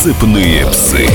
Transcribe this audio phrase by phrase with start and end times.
[0.00, 1.08] «Цепные псы».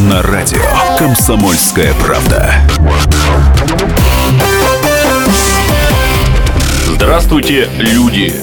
[0.00, 0.64] На радио
[0.98, 2.60] «Комсомольская правда».
[6.88, 8.34] Здравствуйте, люди!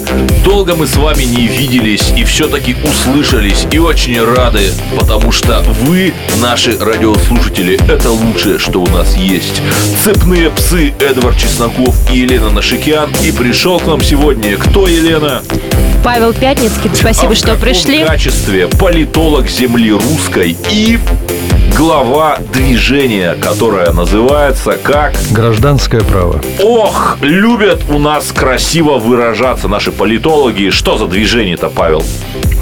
[0.45, 6.13] Долго мы с вами не виделись и все-таки услышались и очень рады, потому что вы,
[6.39, 9.61] наши радиослушатели, это лучшее, что у нас есть.
[10.01, 13.09] Цепные псы Эдвард Чесноков и Елена Нашикян.
[13.21, 15.41] И пришел к нам сегодня кто, Елена?
[16.03, 18.03] Павел Пятницкий, спасибо, А в что каком пришли.
[18.03, 20.99] качестве политолог земли русской и
[21.77, 26.41] глава движения, которое называется как Гражданское право.
[26.61, 30.69] Ох, любят у нас красиво выражаться наши политологи.
[30.71, 32.03] Что за движение-то, Павел?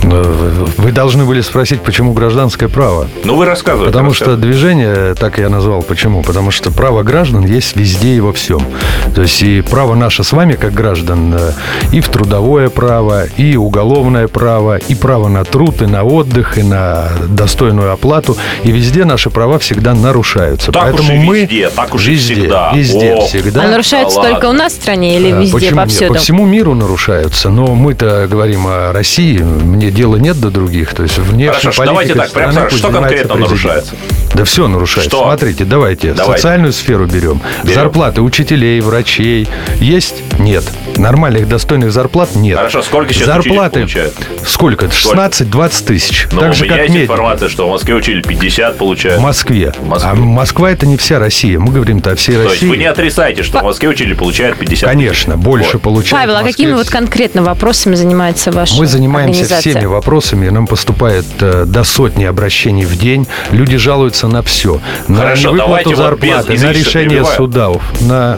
[0.03, 3.07] Э, Вы должны были спросить, почему гражданское право.
[3.23, 3.91] Ну, вы рассказывайте.
[3.91, 6.23] Потому что движение, так я назвал, почему?
[6.23, 8.61] Потому что право граждан есть везде и во всем.
[9.15, 11.51] То есть и право наше с вами, как граждан, э,
[11.91, 16.63] и в трудовое право, и уголовное право, и право на труд, и на отдых, и
[16.63, 18.37] на достойную оплату.
[18.63, 20.71] И везде наши права всегда нарушаются.
[20.71, 22.71] Так уж Поэтому и мы везде, так уж и везде, всегда.
[22.73, 23.21] Везде, О.
[23.27, 23.63] всегда.
[23.63, 24.49] А нарушаются Да только ладно.
[24.49, 25.83] у нас в стране или А, везде, Почему нет?
[25.85, 26.13] повсюду?
[26.13, 31.03] По всему миру нарушаются, но мы-то говорим о России, мне дела нет до других, то
[31.03, 33.39] есть внешняя Хорошо, политика давайте так, прямо страны что конкретно президент.
[33.49, 33.95] нарушается?
[34.33, 35.09] Да все нарушается.
[35.09, 35.23] Что?
[35.23, 36.41] Смотрите, давайте, Давайте.
[36.41, 37.41] социальную сферу берем.
[37.63, 37.75] Берем.
[37.75, 39.47] Зарплаты учителей, врачей
[39.79, 40.15] есть?
[40.39, 40.63] Нет.
[40.95, 42.57] Нормальных, достойных зарплат нет.
[42.57, 43.87] Хорошо, сколько сейчас Зарплаты?
[44.45, 44.85] Сколько?
[44.85, 46.27] 16-20 тысяч.
[46.31, 47.09] Но так у же, меня как есть медик.
[47.09, 49.21] информация, что в Москве учили 50 В получают.
[49.21, 49.73] Москве.
[49.77, 50.09] В Москве.
[50.11, 51.59] А Москва это не вся Россия.
[51.59, 52.67] Мы говорим-то о всей То есть России.
[52.67, 55.45] вы не отрицаете, что в Москве учили получают 50 Конечно, тысяч?
[55.45, 55.81] больше Вот.
[55.81, 56.11] получают.
[56.25, 59.73] Павел, в а какими вот конкретно вопросами занимается ваша Мы занимаемся организация?
[59.81, 63.25] Всеми вопросами, нам поступает э, до сотни обращений в день.
[63.51, 64.79] Люди жалуются на все.
[65.07, 68.37] На Хорошо, давайте невыплату вот без- зарплаты, на решение судов, на...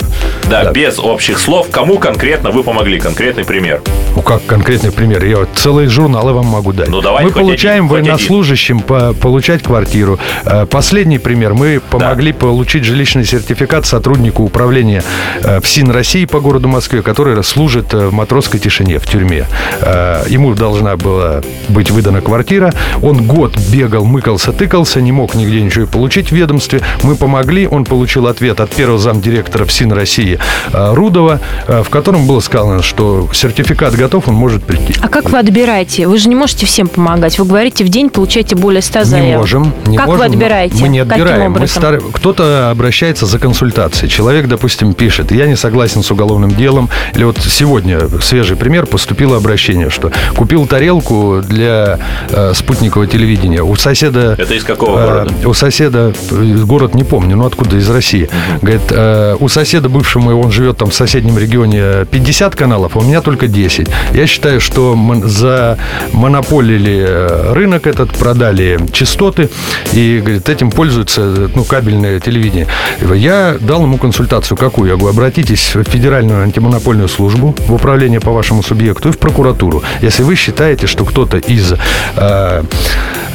[0.49, 1.67] Да, без общих слов.
[1.69, 2.99] Кому конкретно вы помогли?
[2.99, 3.81] Конкретный пример.
[4.15, 5.25] Ну, как конкретный пример?
[5.25, 6.87] Я вот целые журналы вам могу дать.
[6.89, 10.19] Ну, давайте мы получаем один, военнослужащим по- получать квартиру.
[10.45, 11.53] Э, Последний пример.
[11.55, 15.03] Мы помогли получить жилищный сертификат сотруднику управления
[15.43, 19.45] э, ФСИН России по городу Москве, который служит э, в матросской тишине в тюрьме.
[19.81, 21.32] Э, Ему должна была
[21.69, 22.73] быть выдана квартира.
[23.01, 26.81] Он год бегал, мыкался, тыкался, не мог нигде ничего получить в ведомстве.
[27.03, 27.67] Мы помогли.
[27.67, 30.39] Он получил ответ от первого замдиректора ФСИН России
[30.71, 34.95] э, Рудова, э, в котором было сказано, что сертификат готов, он может прийти.
[35.01, 36.07] А как вы отбираете?
[36.07, 37.39] Вы же не можете всем помогать.
[37.39, 39.29] Вы говорите, в день получаете более 100 заявок.
[39.29, 39.73] Не можем.
[39.85, 40.19] Не как можем.
[40.19, 40.75] вы отбираете?
[40.81, 41.53] Мы не отбираем.
[41.53, 44.09] Мы стар- Кто-то обращается за консультацией.
[44.09, 46.89] Человек, допустим, пишет, я не согласен с уголовным делом.
[47.15, 53.61] Или вот сегодня свежий пример, поступило обращение, что купил тарелку для э, спутникового телевидения.
[53.63, 54.35] У соседа...
[54.37, 55.47] Это из какого э, города?
[55.47, 58.29] У соседа, э, город не помню, но откуда, из России.
[58.61, 63.03] Говорит, э, у соседа бывшего, он живет там в соседнем регионе, 50 каналов, а у
[63.03, 63.87] меня только 10.
[64.13, 65.77] Я считаю, что мон- за
[66.11, 69.49] монополили э, рынок этот, продали частоты,
[69.93, 72.67] и, говорит, этим пользуется ну, кабельное телевидение.
[73.13, 74.89] Я дал ему консультацию какую?
[74.89, 79.83] Я говорю, обратитесь в Федеральную антимонопольную службу, в управление по вашему субъекту и в прокуратуру.
[80.01, 81.77] Если вы считаете, что кто-то из, э,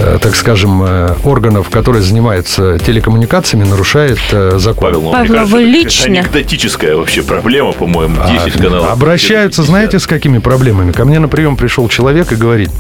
[0.00, 4.88] э, так скажем, э, органов, которые занимаются телекоммуникациями, нарушает э, закон.
[4.88, 6.06] Павел, ну, Павел, кажется, вы это лично?
[6.06, 8.90] анекдотическая вообще проблема, по-моему, А, 10 каналов.
[8.90, 10.90] Обращаются, знаете, с какими проблемами?
[10.90, 12.70] Ко мне на прием пришел человек и говорит,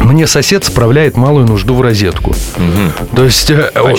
[0.00, 2.32] мне сосед справляет малую нужду в розетку.
[3.16, 3.98] То есть э, А человек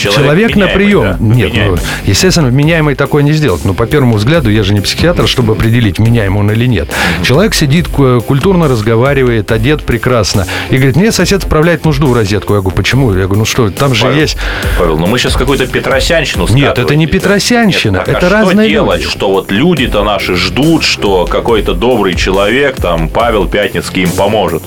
[0.54, 1.02] человек на прием.
[1.04, 1.18] да?
[1.20, 1.78] Нет, Вменяемый.
[1.78, 3.66] ну, естественно, вменяемый такое не сделать.
[3.66, 6.88] Но по первому взгляду, я же не психиатр, чтобы определить, вменяемый он или нет.
[7.24, 10.37] Человек сидит, ку- культурно разговаривает, одет прекрасно.
[10.70, 12.54] И говорит, мне сосед справляет нужду в розетку.
[12.54, 13.14] Я говорю, почему?
[13.14, 14.38] Я говорю, ну что, там же Павел, есть...
[14.78, 18.70] Павел, ну мы сейчас какую-то Петросянщину Нет, это не Петросянщина, Нет, это а разные что
[18.70, 19.12] делать, люди.
[19.12, 24.64] что вот люди-то наши ждут, что какой-то добрый человек, там, Павел Пятницкий им поможет.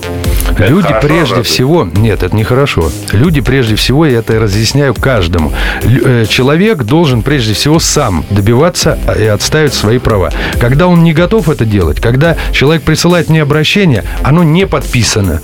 [0.52, 1.42] Это Люди хорошо, прежде разве?
[1.44, 2.90] всего, нет, это нехорошо.
[3.12, 5.52] Люди прежде всего, я это разъясняю каждому.
[5.82, 10.30] Э, Человек должен прежде всего сам добиваться а, и отставить свои права.
[10.60, 15.40] Когда он не готов это делать, когда человек присылает мне обращение, оно не подписано,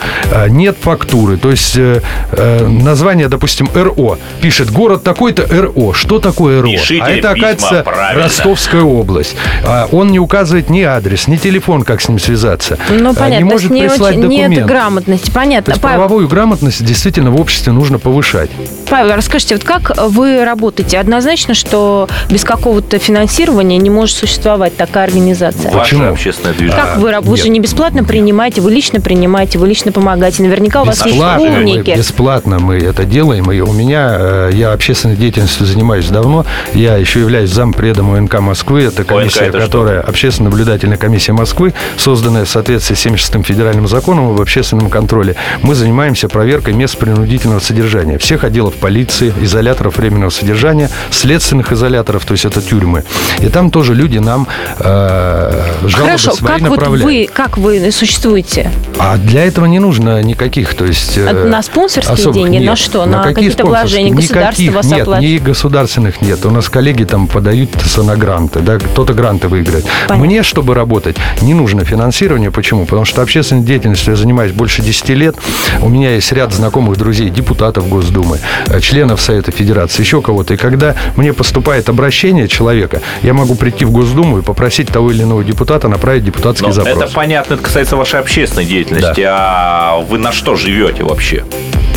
[0.49, 2.01] нет фактуры, то есть э,
[2.33, 5.93] э, название, допустим, РО, пишет город такой-то РО.
[5.93, 6.69] Что такое РО?
[6.69, 8.25] Пишите а это, оказывается, правильно.
[8.25, 9.37] Ростовская область.
[9.65, 12.79] А Он не указывает ни адрес, ни телефон, как с ним связаться.
[12.91, 14.65] Ну, А, понятно, не то может не прислать очень- нет документы.
[14.65, 15.27] грамотности.
[15.27, 15.71] То Понятно.
[15.73, 18.51] есть Павел, правовую грамотность действительно в обществе нужно повышать.
[18.89, 20.99] Павел, расскажите, вот как вы работаете?
[20.99, 25.71] Однозначно, что без какого-то финансирования не может существовать такая организация.
[25.71, 26.11] Ваше Почему?
[26.11, 26.81] общественное движение.
[26.83, 27.45] Как вы, вы нет.
[27.45, 30.43] же не бесплатно принимаете, вы лично принимаете, вы лично помогаете.
[30.43, 31.97] Наверняка у вас есть Бесплатно мы, умники.
[31.97, 33.51] бесплатно мы это делаем.
[33.51, 36.45] И у меня, э, я общественной деятельностью занимаюсь давно.
[36.75, 38.83] Я еще являюсь зампредом ОНК Москвы.
[38.83, 39.67] Это комиссия, это что?
[39.67, 45.75] которая, общественно-наблюдательная комиссия Москвы, созданная в соответствии с 76-м федеральным законом об общественном контроле мы
[45.75, 48.19] занимаемся проверкой мест принудительного содержания.
[48.19, 53.05] Всех отделов полиции, изоляторов временного содержания, следственных изоляторов, то есть это тюрьмы.
[53.41, 54.47] И там тоже люди нам
[54.79, 57.05] э, жалобы Хорошо, свои как вот направляют.
[57.05, 58.71] вы, как вы существуете?
[58.99, 61.17] А для этого не нужно никаких, то есть...
[61.17, 62.57] э, На спонсорские особых деньги?
[62.65, 62.79] На нет.
[62.79, 63.05] что?
[63.07, 64.13] На какие какие-то вложения?
[64.13, 65.31] Государство Никаких вас нет, оплачивает?
[65.43, 66.45] ни государственных нет.
[66.47, 69.85] У нас коллеги там подают соногранты, да, кто-то гранты выиграет.
[70.09, 70.17] Понятно.
[70.27, 72.51] Мне, чтобы работать, не нужно финансирование.
[72.51, 72.85] Почему?
[72.85, 75.37] Потому что общественной деятельностью я занимаюсь больше 10 лет.
[75.83, 78.39] У меня есть ряд знакомых друзей, депутатов Госдумы,
[78.69, 80.55] э, членов Совета Федерации, еще кого-то.
[80.55, 85.23] И когда мне поступает обращение человека, я могу прийти в Госдуму и попросить того или
[85.23, 86.97] иного депутата направить депутатский Но запрос.
[87.05, 89.23] это понятно, это касается вашей общественной деятельности.
[89.27, 89.76] А
[90.09, 91.45] вы на что живете вообще?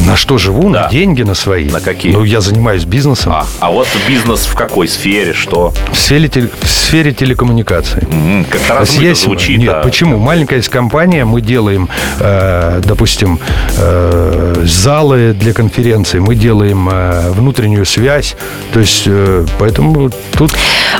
[0.09, 0.71] На что живу?
[0.71, 0.83] Да.
[0.85, 1.69] На деньги на свои.
[1.69, 2.11] На какие?
[2.11, 3.31] Ну, я занимаюсь бизнесом.
[3.31, 5.71] А, а вот бизнес в какой сфере, что?
[5.91, 8.01] В сфере, теле- в сфере телекоммуникаций.
[8.11, 9.59] М, Как-то размыто есть- звучит.
[9.59, 10.17] Нет, а- почему?
[10.17, 11.89] Маленькая есть компания, мы делаем,
[12.19, 13.39] э, допустим,
[13.77, 18.35] э, залы для конференций, мы делаем э, внутреннюю связь.
[18.73, 20.51] То есть, э, поэтому тут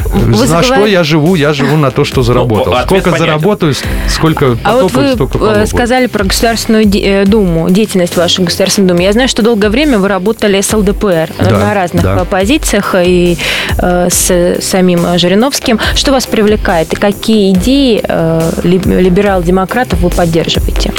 [0.06, 1.34] Вы на заговор- что я живу?
[1.34, 2.74] Я живу на то, что заработал.
[2.74, 3.26] ответ Сколько понятен.
[3.26, 3.74] заработаю,
[4.08, 5.68] сколько А вот потопаю, вы столько э, полопаю.
[5.68, 8.99] сказали про Государственную э, Думу, деятельность вашей Государственной Думы.
[9.00, 12.18] Я знаю, что долгое время вы работали с ЛДПР Да, на разных да.
[12.22, 13.38] э, позициях и
[13.78, 15.80] э, с самим э, Жириновским.
[15.96, 20.92] Что вас привлекает и какие идеи э, ли- либерал-демократов вы поддерживаете?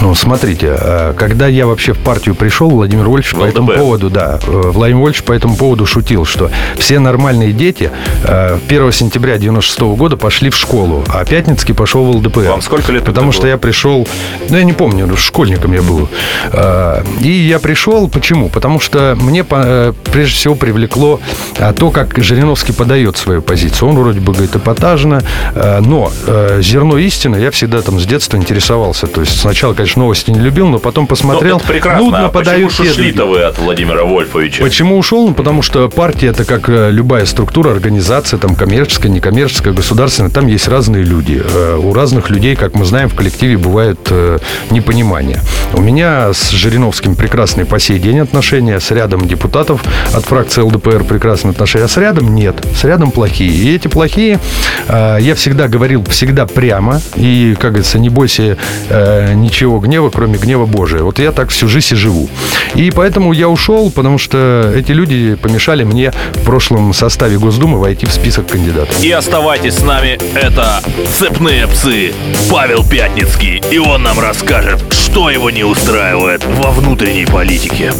[0.00, 4.38] Ну, смотрите, э, когда я вообще в партию пришел, Владимир Вольфович по этому поводу, да,
[4.42, 7.90] э, Владимир Вольфович по этому поводу шутил, что все нормальные дети
[8.24, 12.40] э, 1 сентября 96 года пошли в школу, а Пятницкий пошел в ЛДПР.
[12.48, 13.50] Вам сколько лет Потому что было?
[13.50, 14.08] я пришел,
[14.48, 16.08] ну, я не помню, школьником я был.
[16.52, 18.48] Э, И я пришел, почему?
[18.48, 21.20] Потому что мне э, прежде всего привлекло
[21.76, 23.90] то, как Жириновский подает свою позицию.
[23.90, 25.22] Он вроде бы говорит эпатажно,
[25.54, 29.06] э, но э, зерно истины я всегда там с детства интересовался.
[29.06, 31.56] То есть сначала, конечно, новости не любил, но потом Ну, посмотрел.
[31.58, 32.02] это прекрасно.
[32.02, 34.62] нудно а почему подают те ушли-то вы от Владимира Вольфовича?
[34.62, 35.28] Почему ушел?
[35.28, 40.46] Ну, потому что партия это как э, любая структура, организация, там коммерческая, некоммерческая, государственная, там
[40.46, 41.42] есть разные люди.
[41.44, 44.38] Э, У разных людей, как мы знаем, в коллективе бывает э,
[44.70, 45.40] непонимание.
[45.74, 49.82] У меня с Жириновским прекрасные по сей день отношения, с рядом депутатов
[50.14, 53.50] от фракции ЛДПР прекрасные отношения, а с рядом нет, с рядом плохие.
[53.50, 54.38] И эти плохие,
[54.88, 58.56] я всегда говорил всегда прямо, и, как говорится, не бойся
[58.88, 59.34] э,
[59.80, 61.02] гнева, кроме гнева Божия.
[61.02, 62.28] Вот я так всю жизнь и живу.
[62.74, 68.06] И поэтому я ушел, потому что эти люди помешали мне в прошлом составе Госдумы войти
[68.06, 69.02] в список кандидатов.
[69.02, 70.82] И оставайтесь с нами, это
[71.18, 72.12] «Цепные псы»
[72.50, 77.92] Павел Пятницкий, и он нам расскажет, что его не устраивает во внутренней политике.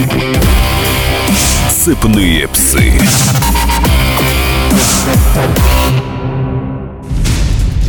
[1.69, 3.01] Сыпные псы.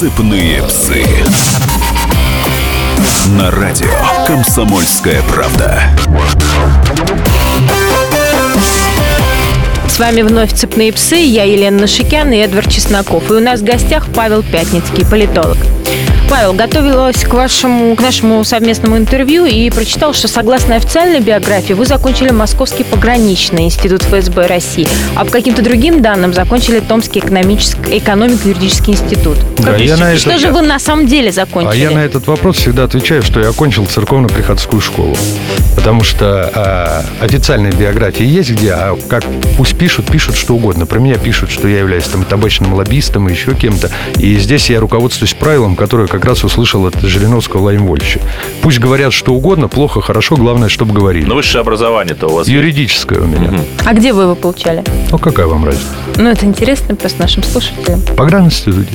[0.00, 1.04] Сыпные псы.
[3.38, 3.92] На радио
[4.26, 5.82] «Комсомольская правда».
[9.86, 11.16] С вами вновь «Цепные псы».
[11.16, 13.30] Я Елена Нашикян и Эдвард Чесноков.
[13.30, 15.58] И у нас в гостях Павел Пятницкий, политолог.
[16.30, 21.84] Павел, готовилась к, вашему, к нашему совместному интервью и прочитал, что согласно официальной биографии вы
[21.86, 28.92] закончили Московский пограничный институт ФСБ России, а по каким-то другим данным закончили Томский экономический, экономико-юридический
[28.92, 29.38] институт.
[29.58, 31.80] Да, я на Что это- же вы на самом деле А закончили?
[31.82, 35.16] я на этот вопрос всегда отвечаю, что я окончил церковно-приходскую школу.
[35.74, 39.24] Потому что а, официальные биографии есть где, а как
[39.56, 40.86] пусть пишут, пишут что угодно.
[40.86, 43.90] Про меня пишут, что я являюсь там табачным лоббистом и еще кем-то.
[44.18, 48.20] И здесь я руководствуюсь правилом, которое как раз услышал от Жириновского Владимира Вольфовича.
[48.62, 51.24] Пусть говорят что угодно, плохо, хорошо, главное, чтобы говорили.
[51.24, 52.56] Ну, высшее образование-то у вас есть.
[52.56, 53.60] Юридическое у меня.
[53.84, 54.84] А где вы его получали?
[55.10, 55.86] Ну, какая вам разница?
[56.16, 58.00] Ну, это интересно просто нашим слушателям.
[58.00, 58.92] В погранинституте.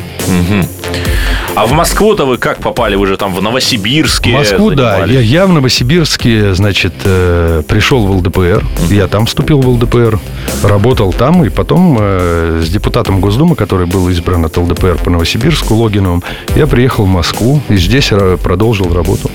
[1.55, 2.95] А в Москву-то вы как попали?
[2.95, 4.91] Вы же там в Новосибирске В Москву, да.
[4.91, 5.13] занимались.
[5.15, 8.65] Я, я в Новосибирске, значит, э, пришел в ЛДПР.
[8.89, 10.19] Я там вступил в ЛДПР,
[10.63, 15.75] работал там, и потом э, с депутатом Госдумы, который был избран от ЛДПР по Новосибирску,
[15.75, 16.23] Логиновым,
[16.55, 18.11] я приехал в Москву и здесь
[18.43, 19.31] продолжил работу.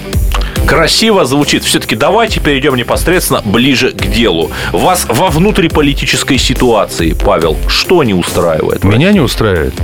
[0.71, 1.65] Красиво звучит.
[1.65, 4.53] Все-таки давайте перейдем непосредственно ближе к делу.
[4.71, 8.85] Вас во внутриполитической ситуации, Павел, что не устраивает?
[8.85, 9.75] Меня не устраивает.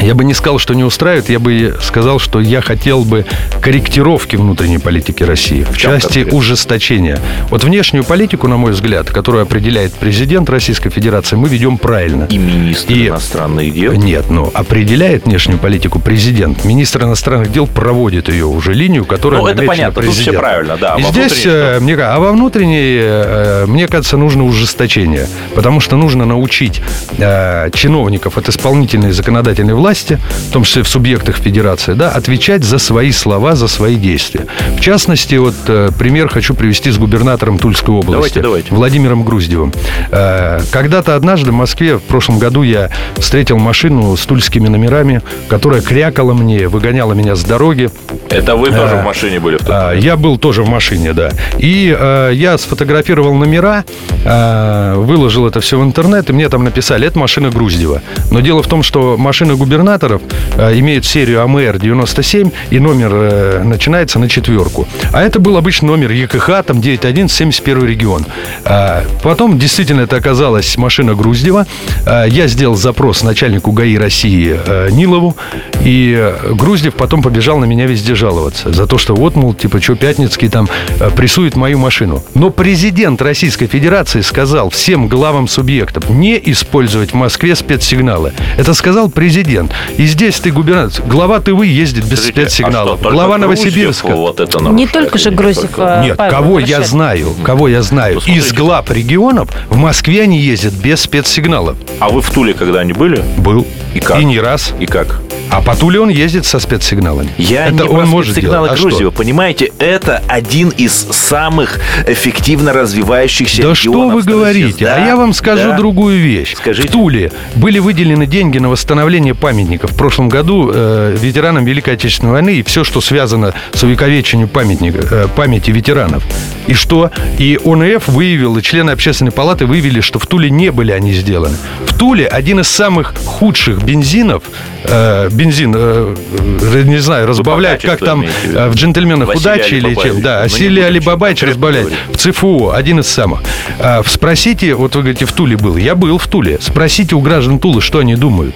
[0.00, 3.26] Я бы не сказал, что не устраивает, я бы сказал, что я хотел бы
[3.60, 6.38] корректировки внутренней политики России в чем части конкретно?
[6.38, 7.20] ужесточения.
[7.50, 12.26] Вот внешнюю политику, на мой взгляд, которую определяет президент Российской Федерации, мы ведем правильно.
[12.30, 13.92] И министр И- иностранных дел.
[13.92, 16.64] Нет, ну, определяет внешнюю политику президент.
[16.64, 20.76] Министр иностранных дел проводит ее уже линию, которая Ну, это намечена понятно, тут все правильно,
[20.76, 20.96] да.
[20.96, 25.26] И здесь, э, мне, а во внутренней, э, мне кажется, нужно ужесточение.
[25.54, 26.82] Потому что нужно научить
[27.18, 32.64] э, чиновников от исполнительной и законодательной власти, в том числе в субъектах федерации, да, отвечать
[32.64, 34.46] за свои слова, за свои действия.
[34.76, 35.54] В частности, вот
[35.98, 38.12] пример хочу привести с губернатором Тульской области.
[38.12, 38.74] Давайте, давайте.
[38.74, 39.72] Владимиром Груздевым.
[40.10, 46.32] Когда-то однажды в Москве в прошлом году я встретил машину с тульскими номерами, которая крякала
[46.32, 47.90] мне, выгоняла меня с дороги.
[48.28, 51.12] Это вы тоже А, в машине были в тот А, Я был тоже в машине,
[51.12, 51.30] да.
[51.58, 53.84] И э, я сфотографировал номера,
[54.24, 58.02] э, выложил это все в интернет, и мне там написали, это машина Груздева.
[58.30, 60.20] Но дело в том, что машины губернаторов
[60.56, 64.86] э, имеют серию АМР-97, и номер э, начинается на четверку.
[65.12, 68.26] А это был обычный номер ЕКХ, там 91, 71 регион.
[68.64, 71.66] А, Потом действительно это оказалась машина Груздева.
[72.06, 75.36] А, Я сделал запрос начальнику ГАИ России э, Нилову,
[75.84, 79.80] и э, Груздев потом побежал на меня везде жаловаться за то, что вот, мол, типа,
[79.86, 82.20] что Пятницкий там э, прессует мою машину.
[82.34, 88.32] Но президент Российской Федерации сказал всем главам субъектов не использовать в Москве спецсигналы.
[88.58, 89.72] Это сказал президент.
[89.96, 92.98] И здесь ты губернатор, глава ТВ ездит без Скажите, спецсигналов.
[92.98, 94.08] а что, глава Новосибирска.
[94.08, 96.00] Вот это Не только же Груздев, только?
[96.00, 98.20] а, Нет, Павел кого я знаю, кого я знаю.
[98.26, 98.34] Ну.
[98.34, 101.76] Из глав регионов в Москве они ездят без спецсигналов.
[102.00, 103.24] А вы в Туле когда-нибудь были?
[103.36, 103.64] Был.
[103.94, 104.20] И как?
[104.20, 104.74] И не раз.
[104.80, 105.20] И как?
[105.50, 107.30] А по Туле он ездит со спецсигналами.
[107.38, 108.78] Я Это не он может спецсигналы делать.
[108.80, 108.96] А Грузии.
[108.96, 109.04] что?
[109.06, 114.72] Вы понимаете, это один из самых эффективно развивающихся Да что регионов вы страны говорите?
[114.72, 114.90] сейчас.
[114.92, 115.76] а Да, я вам скажу да.
[115.76, 116.54] другую вещь.
[116.56, 116.88] Скажите.
[116.88, 119.92] В Туле были выделены деньги на восстановление памятников.
[119.92, 124.98] В прошлом году э, ветеранам Великой Отечественной войны и все, что связано с увековечением памятника,
[125.10, 126.24] э, памяти ветеранов.
[126.66, 127.10] И что?
[127.38, 131.56] И ОНФ выявил, и члены общественной палаты выявили, что в Туле не были они сделаны.
[131.86, 134.42] В Туле один из самых худших бензинов,
[134.84, 136.14] э, бензин, э,
[136.60, 140.22] э, не знаю, разбавляют, как там в э, в «Джентльменах Василий удачи» или чем.
[140.22, 141.92] Да, не Василий Алибабаевич разбавляет.
[142.12, 143.42] В ЦФО, один из самых.
[143.78, 145.76] А, спросите, вот вы говорите, в Туле был.
[145.76, 146.58] Я был в Туле.
[146.60, 148.54] Спросите у граждан Тулы, что они думают.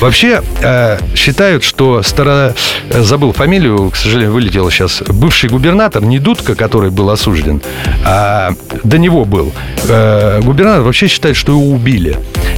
[0.00, 0.42] Вообще
[1.14, 2.54] считают, что старо...
[2.90, 5.02] Забыл фамилию, к сожалению, вылетела сейчас.
[5.08, 7.62] Бывший губернатор, не Дудка, который был осужден,
[8.04, 8.52] а
[8.82, 9.52] до него был.
[9.84, 12.16] Губернатор вообще считает, что его убили.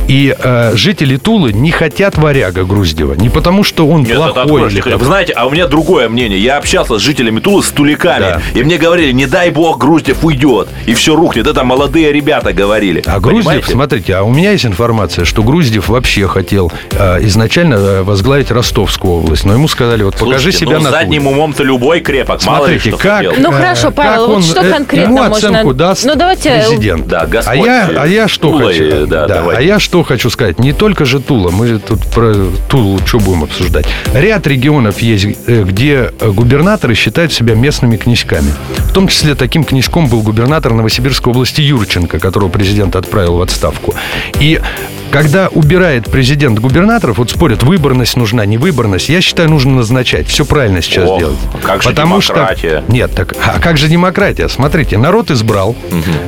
[0.09, 0.35] И
[0.75, 3.15] жители Тулы не хотят варяга Груздева.
[3.15, 6.39] Не потому, что он Нет, это плохой или Вы знаете, а у меня другое мнение.
[6.39, 8.41] Я общался с жителями Тулы, с туликами, Да.
[8.55, 11.47] и мне говорили, не дай бог Груздев уйдет, и все рухнет.
[11.47, 13.03] Это молодые ребята говорили.
[13.07, 13.73] А Груздев, Понимаете?
[13.73, 19.15] смотрите, а у меня есть информация, что Груздев вообще хотел э, изначально э, возглавить Ростовскую
[19.15, 19.45] область.
[19.45, 22.45] Но ему сказали, вот покажи Слушайте, себя ну, на задним умом-то любой крепок.
[22.45, 23.33] Мало ли Смотрите, что как- хотел.
[23.39, 25.49] Ну Э, хорошо, как Павел, вот он, что э, конкретно ему можно...
[25.49, 26.65] оценку даст Ну давайте...
[26.69, 27.07] президент.
[27.07, 28.83] Да, А Господь, я, а я что Тула, хочу?
[28.85, 30.59] э, да, Да, а я что хочу сказать?
[30.59, 32.35] Не только же Тула, мы же тут про
[32.69, 33.87] Тулу что будем обсуждать.
[34.15, 38.53] Ряд регионов есть, э, где э, губернаторы считают себя местными князьками.
[38.79, 43.95] В том числе таким князьком был губернатор Новосибирской области Юрченко, которого президент отправил в отставку.
[44.41, 44.61] И
[45.11, 50.27] когда убирает президент губернаторов, вот спорят, выборность нужна, не выборность, я считаю, нужно назначать.
[50.29, 51.39] Все правильно сейчас Ох, делать.
[51.63, 52.83] как же Потому демократия.
[52.83, 52.93] Что...
[52.93, 54.49] Нет, так а как же демократия?
[54.49, 55.75] Смотрите, народ избрал,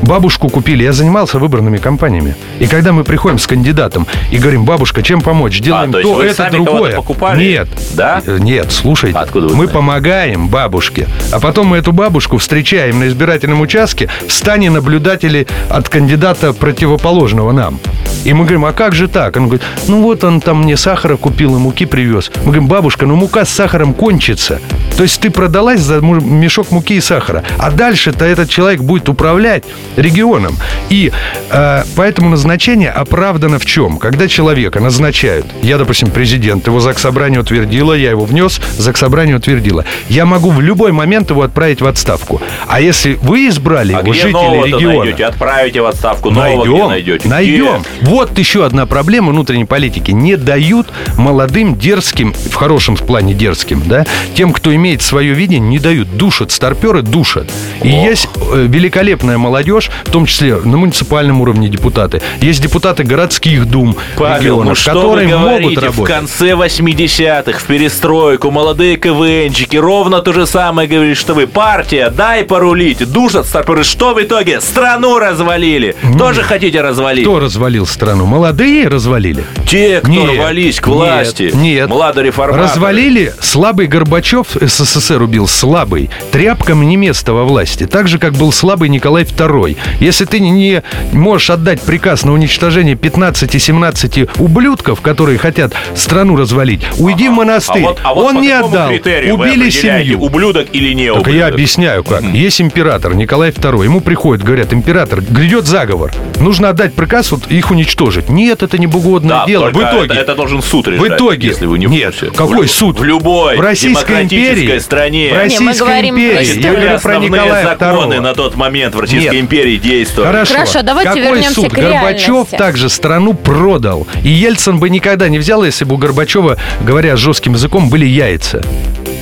[0.02, 0.82] бабушку купили.
[0.84, 2.34] Я занимался выборными кампаниями.
[2.58, 5.60] И когда мы приходим с кандидатом и говорим, бабушка, чем помочь?
[5.60, 6.96] Делаем А, то то, вы это, сами другое.
[6.96, 7.42] покупали?
[7.42, 7.68] Нет.
[7.94, 8.22] Да?
[8.26, 9.18] Э, Нет, слушайте.
[9.18, 9.72] Откуда вы мы знаете?
[9.74, 11.06] помогаем бабушке.
[11.32, 17.52] А потом мы эту бабушку встречаем на избирательном участке в стане наблюдателей от кандидата противоположного
[17.52, 17.78] нам.
[18.24, 19.36] И мы говорим, а как же так?
[19.36, 22.30] Он говорит, ну вот он там мне сахара купил и муки привез.
[22.36, 24.60] Мы говорим, бабушка, ну мука с сахаром кончится.
[24.96, 27.42] То есть ты продалась за мешок муки и сахара.
[27.58, 29.64] А дальше-то этот человек будет управлять
[29.96, 30.54] регионом.
[30.88, 31.10] И
[31.50, 33.98] э, поэтому назначение оправдано в чем?
[33.98, 39.84] Когда человека назначают, я, допустим, президент, его заксобрание утвердило, я его внес, заксобрание утвердило.
[40.08, 42.40] Я могу в любой момент его отправить в отставку.
[42.68, 44.98] А если вы избрали А его жители региона...
[44.98, 45.24] найдете?
[45.24, 47.28] Отправите в отставку, нового Найдем, найдете?
[47.28, 47.82] найдем.
[48.00, 48.10] Где?
[48.10, 50.10] Вот еще еще одна проблема внутренней политики.
[50.10, 55.78] Не дают молодым, дерзким, в хорошем плане дерзким, да, тем, кто имеет свое видение, не
[55.78, 56.16] дают.
[56.16, 57.50] Душат, старперы душат.
[57.82, 62.20] И есть э, великолепная молодежь, в том числе на муниципальном уровне депутаты.
[62.42, 66.04] Есть депутаты городских дум Павел, регионов, ну что которые вы могут говорите, работать.
[66.04, 72.10] в конце 80-х, в перестройку, молодые КВНчики ровно то же самое говорили, что вы партия,
[72.10, 73.84] дай порулить, душат старперы.
[73.84, 74.60] Что в итоге?
[74.60, 75.96] Страну развалили.
[76.18, 77.24] Тоже хотите развалить?
[77.24, 78.26] Кто развалил страну?
[78.26, 78.49] Молодые
[78.88, 79.44] развалили?
[79.66, 81.50] Те, кто Нет, рвались к нет, власти.
[81.54, 81.88] Нет.
[81.88, 82.64] Младореформаторы.
[82.68, 86.10] Развалили слабый Горбачев, СССР убил слабый.
[86.32, 87.86] Тряпкам не место во власти.
[87.86, 89.76] Так же, как был слабый Николай II.
[90.00, 97.28] Если ты не можешь отдать приказ на уничтожение 15-17 ублюдков, которые хотят страну развалить, уйди
[97.28, 97.82] в А монастырь.
[97.82, 98.90] вот, а вот Он не отдал.
[98.90, 100.20] Убили семью.
[100.20, 101.34] ублюдок или не Так ублюдок?
[101.40, 102.22] я объясняю как.
[102.22, 103.84] Есть император Николай II.
[103.84, 106.12] Ему приходят, говорят, император, грядет заговор.
[106.38, 108.28] Нужно отдать приказ вот их уничтожить.
[108.40, 109.66] Нет, это не богодное Да, дело.
[109.70, 110.04] В итоге.
[110.12, 111.10] это, это должен суд решать.
[111.10, 111.48] В итоге.
[111.48, 112.34] если вы не в Нет, курсе.
[112.34, 112.98] какой В- суд?
[112.98, 114.78] В любой В Российской демократической империи?
[114.78, 115.30] стране.
[115.32, 116.62] В Российской мы говорим про империи.
[116.62, 118.20] Я говорю про Николая законы II.
[118.20, 119.42] на тот момент в Российской Нет.
[119.44, 120.26] империи действовали.
[120.32, 120.54] Хорошо.
[120.54, 121.68] Хорошо, давайте Какой вернемся суд?
[121.70, 122.56] к Горбачев реальности.
[122.56, 124.06] также страну продал.
[124.24, 128.62] И Ельцин бы никогда не взял, если бы у Горбачева, говоря жестким языком, были яйца.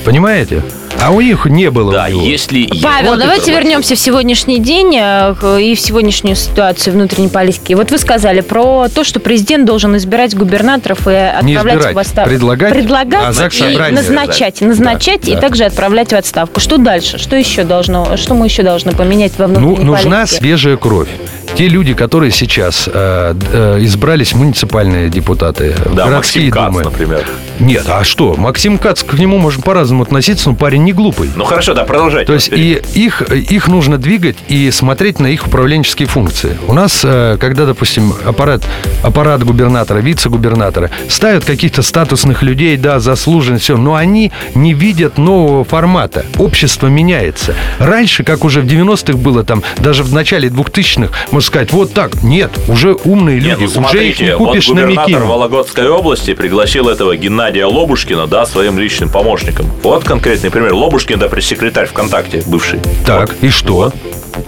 [0.04, 0.62] Понимаете?
[1.00, 1.93] А у них не было.
[1.93, 2.67] Да, если...
[2.83, 7.73] Павел, Вот давайте это вернемся в сегодняшний день э, и в сегодняшнюю ситуацию внутренней политики.
[7.75, 12.28] Вот вы сказали про то, что президент должен избирать губернаторов и отправлять в отставку.
[12.31, 14.61] предлагать, Предлагать а ЗАГС и собрание назначать.
[14.61, 15.40] Назначать Да, и да.
[15.40, 16.59] также отправлять в отставку.
[16.61, 17.19] Что дальше?
[17.19, 20.37] Что еще должно, что мы еще должны поменять во Ну, внутренней нужна политике?
[20.38, 21.09] свежая кровь.
[21.57, 26.83] Те люди, которые сейчас э, э, избрались муниципальные депутаты, Да, городские Максим Кац, думы.
[26.85, 27.26] например.
[27.60, 28.34] Нет, а что?
[28.36, 31.30] Максим Кац, к нему можно по-разному относиться, но парень не глупый.
[31.34, 32.26] Ну хорошо, да, продолжайте.
[32.26, 36.56] То есть и их, их нужно двигать и смотреть на их управленческие функции.
[36.66, 38.62] У нас, э, когда, допустим, аппарат,
[39.02, 45.64] аппарат губернатора, вице-губернатора ставят каких-то статусных людей, да, заслуженно все, но они не видят нового
[45.64, 46.24] формата.
[46.38, 47.54] Общество меняется.
[47.78, 52.22] Раньше, как уже в 90-х было, там, даже в начале 2000-х, можно сказать, вот так.
[52.22, 55.24] Нет, уже умные Нет, люди, ну уже их смотрите, не вот купишь на губернатор.
[55.24, 59.67] Вологодской области пригласил этого Геннадия Лобушкина, да, своим личным помощником.
[59.83, 60.75] Вот конкретный пример.
[60.75, 62.81] Лобушкин, да, пресс-секретарь ВКонтакте бывший.
[63.07, 63.93] Так, и что?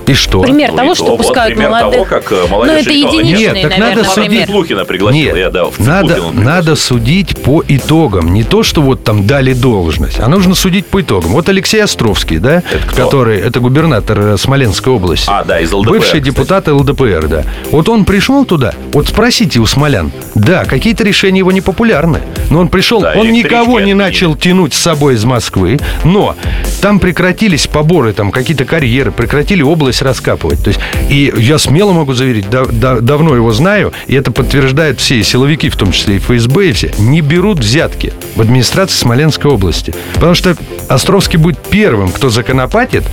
[0.07, 0.43] И что?
[0.43, 1.93] Пример Ну, того, что то, вот пускают пример молодых.
[1.93, 4.29] того, как э, молодежь Ну, это единичный, Нет, так надо наверное, судить.
[4.31, 4.47] пример.
[4.47, 6.33] Плухина пригласил, Нет, я, да, надо, пригласил.
[6.43, 8.33] надо судить по итогам.
[8.33, 11.33] Не то, что вот там дали должность, а нужно судить по итогам.
[11.33, 13.05] Вот Алексей Островский, да, Это кто?
[13.05, 15.27] который, это губернатор э, Смоленской области.
[15.29, 16.25] А, да, из ЛДПР, Бывший кстати.
[16.25, 17.45] депутат ЛДПР, да.
[17.71, 20.13] Вот он пришел туда, вот спросите у смолян.
[20.35, 22.21] Да, какие-то решения его не популярны.
[22.51, 23.93] Но он пришел, Да, он никого не отменили.
[23.95, 26.35] начал тянуть с собой из Москвы, но
[26.81, 30.63] там прекратились поборы, там какие-то карьеры, прекратили область раскапывать.
[30.63, 35.01] То есть, и я смело могу заверить, да- да- давно его знаю, и это подтверждают
[35.01, 39.51] все силовики, в том числе и ФСБ, и все, не берут взятки в администрации Смоленской
[39.51, 39.95] области.
[40.15, 40.57] Потому что
[40.89, 43.05] Островский будет первым, кто законопатит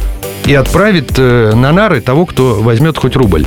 [0.46, 3.46] и отправит э, на нары того, кто возьмет хоть рубль.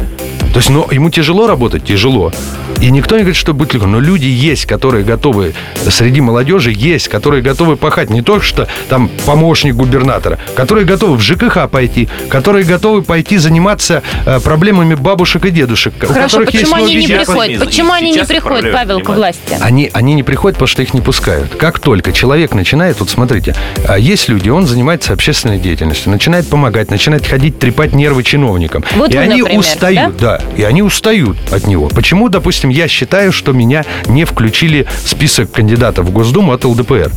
[0.52, 2.32] То есть, но ему тяжело работать, тяжело.
[2.80, 3.86] И никто не говорит, что будет легко.
[3.86, 5.54] Но люди есть, которые готовы,
[5.88, 8.10] среди молодежи есть, которые готовы пахать.
[8.10, 14.02] Не только что там помощник губернатора, которые готовы в ЖКХ пойти, которые готовы пойти заниматься
[14.26, 15.94] э, проблемами бабушек и дедушек.
[16.02, 17.64] у Хорошо, есть почему они не приходят?
[17.64, 19.40] Почему они не приходят, Павел, к власти?
[19.60, 21.54] они, они не приходят, потому что их не пускают.
[21.56, 23.54] Как только человек начинает, вот смотрите,
[23.86, 28.84] а есть люди, он занимается общественной деятельностью, начинает помогать, начинает ходить, трепать нервы чиновникам.
[28.96, 30.39] Вот и вы, они например, устают, да?
[30.56, 31.88] И они устают от него.
[31.88, 37.10] Почему, допустим, я считаю, что меня не включили в список кандидатов в Госдуму от ЛДПР?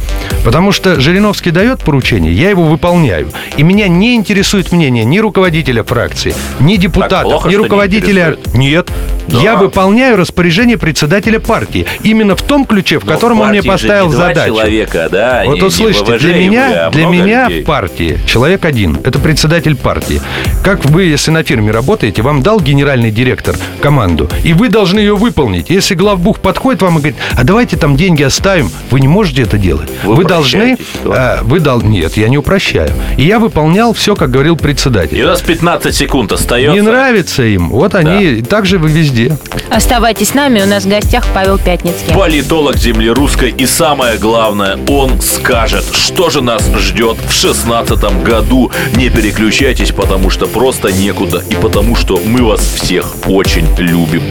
[0.44, 3.32] Потому что Жириновский дает поручение, я его выполняю.
[3.58, 8.30] И меня не интересует мнение ни руководителя фракции, ни депутатов, плохо, ни не руководителя...
[8.32, 8.54] интересует.
[8.56, 8.92] Нет.
[9.28, 9.40] Да.
[9.40, 11.86] Я выполняю распоряжение председателя партии.
[12.04, 14.54] Именно в том ключе, в Но котором в он мне поставил не задачу.
[14.54, 17.64] человека, да, Вот не- не услышите, ВВЖ для меня, а для меня людей.
[17.64, 18.98] в партии человек один.
[19.04, 20.22] Это председатель партии.
[20.64, 25.16] Как вы, если на фирме работаете, вам дал генеральный директор команду, и вы должны ее
[25.16, 25.70] выполнить.
[25.70, 29.58] Если главбух подходит вам и говорит, а давайте там деньги оставим, вы не можете это
[29.58, 29.90] делать.
[30.04, 30.74] Вы Вы, должны...
[30.74, 31.40] упрощаете ситуацию.
[31.40, 31.82] а, вы дол...
[31.82, 32.92] Нет, я не упрощаю.
[33.18, 35.18] И я выполнял все, как говорил председатель.
[35.18, 36.74] И у нас 15 секунд остается.
[36.76, 39.38] Не нравится им, вот они, так же вы везде.
[39.70, 42.14] Оставайтесь с нами, у нас в гостях Павел Пятницкий.
[42.14, 48.72] Политолог земли русской и самое главное, он скажет, что же нас ждет в шестнадцатом году.
[48.96, 54.24] Не переключайтесь, потому что просто некуда и потому что мы вас всех очень любим.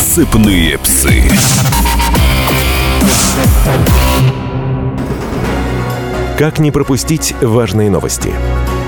[0.00, 1.24] Сыпные псы.
[6.38, 8.32] Как не пропустить важные новости?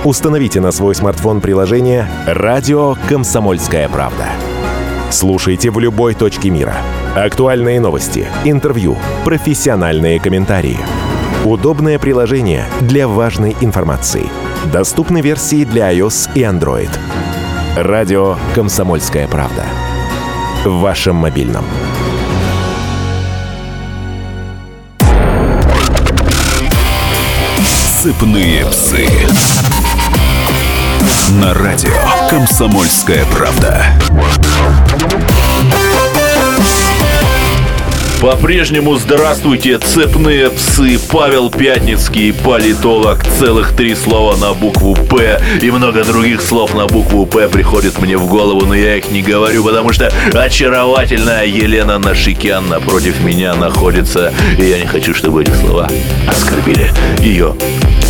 [0.05, 4.27] Установите на свой смартфон приложение «Радио Комсомольская правда».
[5.11, 6.77] Слушайте в любой точке мира.
[7.17, 10.79] Актуальные новости, интервью, профессиональные комментарии.
[11.45, 14.29] Удобное приложение для важной информации.
[14.73, 16.91] Доступны версии для iOS и Android.
[17.77, 19.65] Радио «Комсомольская правда».
[20.65, 21.65] В вашем мобильном.
[27.65, 29.09] Сыпные псы.
[31.41, 31.93] На радио
[32.29, 33.87] «Комсомольская правда».
[38.21, 40.99] По-прежнему здравствуйте, цепные псы.
[41.09, 43.25] Павел Пятницкий, политолог.
[43.39, 48.17] Целых три слова на букву «П» и много других слов на букву «П» приходят мне
[48.17, 54.35] в голову, но я их не говорю, потому что очаровательная Елена Нашикян напротив меня находится,
[54.59, 55.89] и я не хочу, чтобы эти слова
[56.27, 57.55] оскорбили ее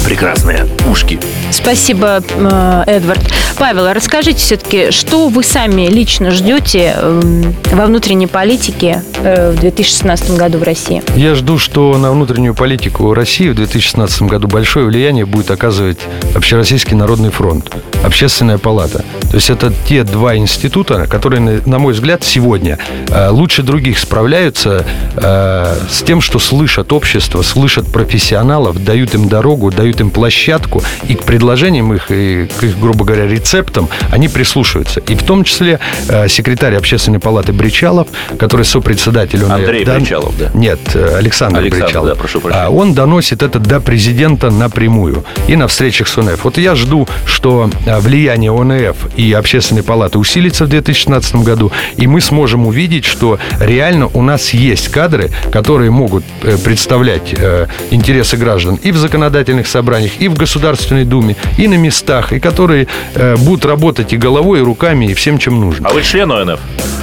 [0.09, 1.21] прекрасные ушки.
[1.51, 3.21] Спасибо, э, Эдвард.
[3.59, 9.61] Павел, а расскажите все-таки, что вы сами лично ждете эм, во внутренней политике э, в
[9.61, 11.03] 2016 году в России?
[11.15, 15.99] Я жду, что на внутреннюю политику России в 2016 году большое влияние будет оказывать
[16.35, 17.71] Общероссийский народный фронт,
[18.03, 19.05] Общественная палата.
[19.29, 24.87] То есть это те два института, которые, на- мой взгляд, сегодня э, лучше других справляются
[25.17, 31.23] с тем, что слышат общество, слышат профессионалов, дают им дорогу, дают им площадку, и к
[31.23, 35.01] предложениям их, и к их, грубо говоря, рецептам они прислушиваются.
[35.01, 38.09] И в том числе э, секретарь Общественной палаты Бричалов,
[38.39, 40.51] который сопредседатель ОНФ, Андрей дан- Бричалов, да?
[40.55, 42.09] Нет, э, Александр, Александр, Бричалов.
[42.09, 42.67] да, прошу прощения.
[42.67, 46.45] А он доносит это до президента напрямую и на встречах с ОНФ.
[46.45, 52.07] Вот я жду, что а, влияние ОНФ и Общественной палаты усилится в 2016 году, и
[52.07, 58.37] мы сможем увидеть, что реально у нас есть кадры, которые могут э, представлять э, интересы
[58.37, 59.78] граждан и в законодательных собраниях,
[60.19, 64.63] и в Государственной Думе, и на местах, и которые э, будут работать и головой, и
[64.63, 65.89] руками, и всем, чем нужно.
[65.89, 66.61] А вы член ОНФ?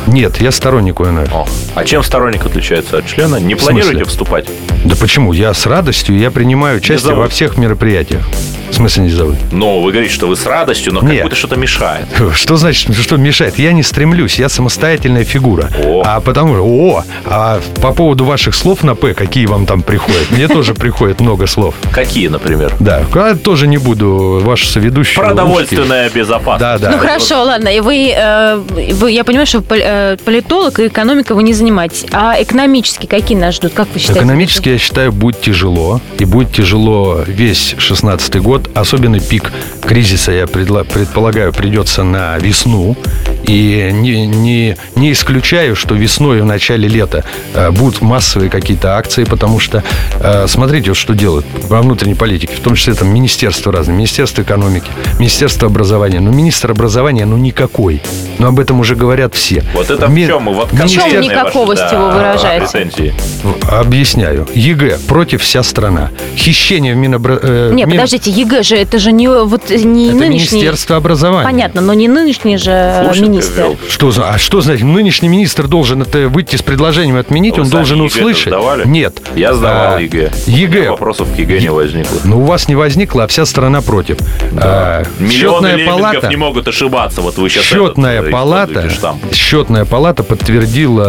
[0.08, 1.34] Нет, я сторонник ОНФ.
[1.34, 3.38] О, а чем сторонник отличается от члена?
[3.38, 3.82] Не В смысле?
[3.82, 4.46] планируете вступать?
[4.84, 5.34] Да почему?
[5.34, 8.22] Я с радостью, я принимаю участие во всех мероприятиях.
[8.70, 9.36] В смысле не зовут?
[9.52, 11.24] Ну, вы говорите, что вы с радостью, но как Нет.
[11.24, 12.08] будто что-то мешает.
[12.34, 13.58] Что значит, что мешает?
[13.58, 15.70] Я не стремлюсь, я самостоятельная фигура.
[15.82, 16.04] О.
[16.06, 20.30] А потому что, о, а по поводу ваших слов на П, какие вам там приходят?
[20.32, 21.76] Мне тоже приходит много слов.
[21.94, 22.74] Какие, например?
[22.80, 25.24] Да, а тоже не буду вашу соведущую.
[25.26, 26.60] Продовольственная безопасность.
[26.60, 26.92] Да, да.
[26.92, 27.70] Ну хорошо, ладно.
[27.70, 28.56] И вы, э,
[28.94, 29.95] вы- я понимаю, что э,
[30.26, 32.06] политолог и экономика вы не занимаетесь.
[32.12, 33.74] А экономически какие нас ждут?
[33.74, 34.22] Как вы считаете?
[34.22, 36.02] Экономически, я считаю, будет тяжело.
[36.20, 38.70] И будет тяжело весь 16 год.
[38.76, 39.52] Особенный пик
[39.86, 42.96] кризиса, я предла- предполагаю, придется на весну.
[43.48, 48.98] И не, не, не исключаю, что весной и в начале лета э, будут массовые какие-то
[48.98, 49.84] акции, потому что,
[50.20, 54.42] э, смотрите, вот что делают во внутренней политике, в том числе там министерства разные, Министерство
[54.42, 56.20] экономики, Министерство образования.
[56.22, 58.02] Но министр образования, ну, никакой.
[58.40, 59.64] Но об этом уже говорят все.
[59.76, 60.46] Вот это Ми- в чем?
[60.46, 62.66] Вот В чем никаковости ваши, вы выражаете?
[62.72, 63.14] претензии.
[63.72, 64.48] Объясняю.
[64.54, 66.10] ЕГЭ против вся страна.
[66.36, 67.40] Хищение в Минобра...
[67.42, 70.58] э, Не, Мин- подождите, ЕГЭ же это же не вот не Это нынешний.
[70.60, 71.46] Министерство образования.
[71.50, 73.66] Понятно, но не нынешний же э, Слушай, министр.
[73.90, 74.84] Что за, а что значит?
[74.84, 78.48] Нынешний министр должен это выйти с предложением отменить, Вы он сами должен ЕГЭ услышать.
[78.48, 78.88] сдавали?
[78.88, 79.22] Нет.
[79.36, 80.32] Я сдавал А, ЕГЭ.
[80.46, 80.90] ЕГЭ.
[80.92, 82.18] Вопросов к ЕГЭ не возникло.
[82.24, 84.18] Ну, у вас не возникло, а вся страна против.
[84.58, 85.32] А, Миллионы
[85.70, 87.22] счетная палата, не могут ошибаться.
[87.22, 88.90] Вот вы сейчас счетная этот, палата,
[89.34, 91.06] счетная палата подтвердила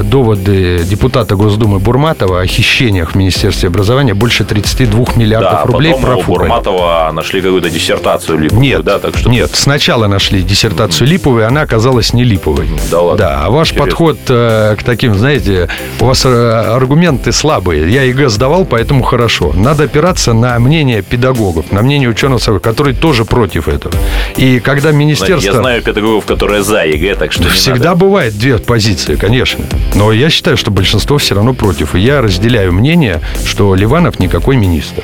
[0.00, 5.66] э, доводы депутата Госдумы Бурматова о хищениях в Министерстве образования больше 32 миллиардов Да, а
[5.66, 6.48] рублей потом у профукали.
[6.48, 11.62] Бурматова нашли какую-то диссертацию липовую, Нет, да, так что нет, сначала нашли диссертацию липовой, она
[11.62, 12.68] оказалась не липовой.
[12.90, 13.18] Да ладно?
[13.18, 13.86] Да, а ваш Интересно.
[13.86, 15.68] подход э, к таким, знаете,
[16.00, 17.90] у вас э, аргументы слабые.
[17.90, 19.52] Я ЕГЭ сдавал, поэтому хорошо.
[19.54, 23.94] Надо опираться на мнение педагогов, на мнение ученых, которые тоже против этого.
[24.36, 25.52] И когда министерство...
[25.52, 28.00] Я знаю педагогов, которые за ЕГЭ, так что Всегда надо.
[28.00, 29.64] бывает две позиции, конечно.
[29.94, 31.94] Но я считаю, что большинство все равно против.
[31.94, 35.02] И я разделяю мнение, что Ливанов никакой министр.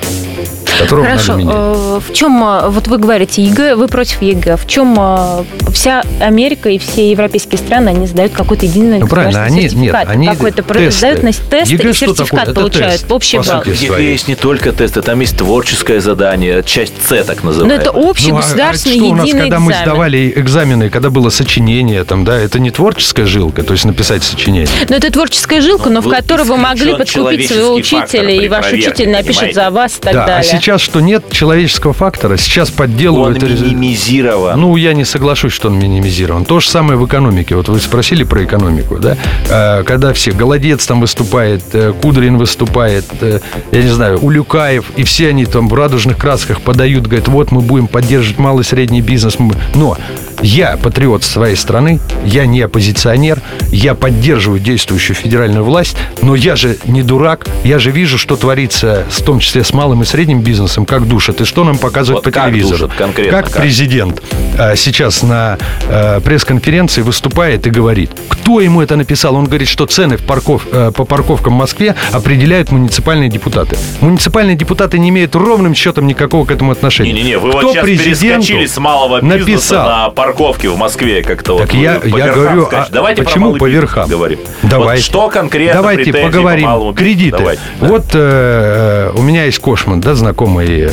[0.79, 1.57] Которого Хорошо, надо менять.
[1.57, 6.03] э, в чем, э, вот вы говорите ЕГЭ, вы против ЕГЭ, в чем э, вся
[6.21, 10.63] Америка и все европейские страны, они сдают какой-то единый Ну, правильно, они- нет, они какой-то
[10.63, 10.91] тесты.
[10.99, 12.15] сдают на тесты ЕГЭ и что такое?
[12.17, 13.63] сертификат Это получают, тест, общий балл.
[13.63, 14.13] В ЕГЭ своей.
[14.13, 17.79] есть не только тесты, там есть творческое задание, часть С так Но называемая.
[17.81, 19.87] это общий Ну, а- а государственный что у нас, единый когда мы экзамен.
[19.91, 24.69] сдавали экзамены, когда было сочинение, там, да, это не творческая жилка, то есть написать сочинение.
[24.89, 28.49] Но это творческая жилка, Ну, но в вот которой вы могли подкупить своего учителя, и
[28.49, 29.55] ваш проверке, учитель напишет понимаете?
[29.61, 30.51] за вас и так да, а далее.
[30.67, 33.41] Сейчас что нет человеческого фактора, сейчас Он подделывают...
[33.41, 34.61] рез- минимизирован.
[34.61, 36.45] Ну, я не соглашусь, что он минимизирован.
[36.45, 37.55] То же самое в экономике.
[37.55, 39.17] Вот вы спросили про экономику, да?
[39.49, 43.39] Э, Когда все, Голодец там выступает, э, Кудрин выступает, э,
[43.71, 47.61] я не знаю, Улюкаев, и все они там в радужных красках подают, говорят, вот мы
[47.61, 49.37] будем поддерживать малый и средний бизнес.
[49.77, 49.97] Но
[50.43, 56.77] Я патриот своей страны, я не оппозиционер, я поддерживаю действующую федеральную власть, но я же
[56.85, 60.85] не дурак, я же вижу, что творится, в том числе с малым и средним бизнесом,
[60.87, 62.87] как душат, и что нам показывают Вот по как телевизору.
[62.87, 63.63] душат конкретно, как как?
[63.63, 64.23] президент
[64.59, 69.35] а, сейчас на а, пресс-конференции выступает и говорит, кто ему это написал.
[69.37, 73.77] Он говорит, что цены в парков, э, по парковкам в Москве определяют муниципальные депутаты.
[74.01, 77.13] Муниципальные депутаты не имеют ровным счетом никакого к этому отношения.
[77.13, 79.89] Не-не-не, вы Кто вот сейчас перескочили с малого бизнеса написал?
[79.89, 81.81] на парковке в Москве как-то Так вот.
[81.81, 84.05] я- по я верхам говорю, а Давайте почему по верхам?
[84.05, 84.41] поговорим.
[84.63, 85.03] Давайте.
[85.03, 86.69] Вот что конкретно Давайте поговорим.
[86.69, 86.93] по?
[86.93, 87.39] Кредиты.
[87.39, 87.63] Давайте.
[87.81, 87.87] Да.
[87.87, 90.91] Вот э, у меня есть Кошман, да, знакомый э,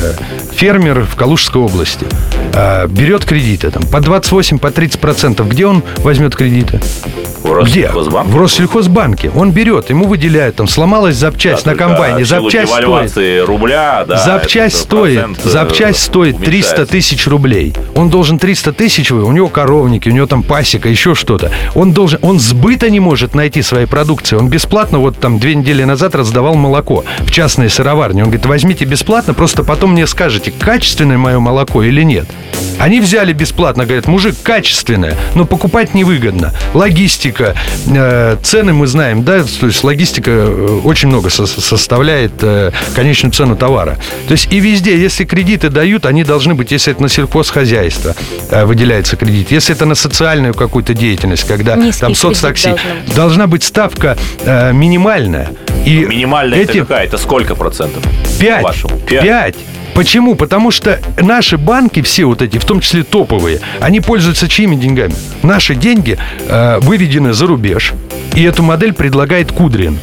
[0.52, 2.06] фермер в Калужской области.
[2.52, 5.48] Э, берет кредиты там по 28, по 30 процентов.
[5.48, 6.80] Где он возьмет кредиты?
[7.42, 7.82] В Где?
[7.86, 8.30] Россельхозбанке?
[8.32, 9.30] В Россельхозбанке.
[9.34, 13.46] Он берет, ему выделяют, там сломалась запчасть Да, на комбайне, запчасть стоит.
[13.46, 14.16] рубля, да.
[14.16, 16.86] запчасть стоит, э, запчасть стоит 300 уменьшается.
[16.86, 17.74] тысяч рублей.
[17.96, 21.50] Он должен 300 тысяч, у него коровники, у него там пасека, еще что-то.
[21.74, 24.36] Он должен, он сбыта не может найти своей продукции.
[24.36, 28.20] Он бесплатно, вот там две недели назад раздавал молоко в частные сыроварни.
[28.20, 32.26] Он говорит, возьмите бесплатно, просто потом мне скажете, качественное мое молоко или нет.
[32.78, 36.52] Они взяли бесплатно, говорят, мужик, качественное, но покупать невыгодно.
[36.74, 37.54] Логистика,
[37.86, 43.32] э, цены мы знаем, да, то есть логистика э, очень много со- составляет э, конечную
[43.32, 43.98] цену товара.
[44.26, 48.14] То есть и везде, если кредиты дают, они должны быть, если это на сельхозхозяйство
[48.50, 53.14] э, выделяется кредит, если это на социальную какую-то деятельность, когда Низкий там соцтакси, должен быть.
[53.14, 55.50] должна быть ставка э, минимальная.
[55.84, 57.04] И Минимальная эти- это какая?
[57.06, 58.02] Это сколько процентов?
[58.38, 58.64] Пять.
[59.08, 59.54] Пять.
[59.94, 60.34] Почему?
[60.34, 65.14] Потому что наши банки, все вот эти, в том числе топовые, они пользуются чьими деньгами?
[65.42, 67.92] Наши деньги э, выведены за рубеж,
[68.34, 69.98] и эту модель предлагает Кудрин.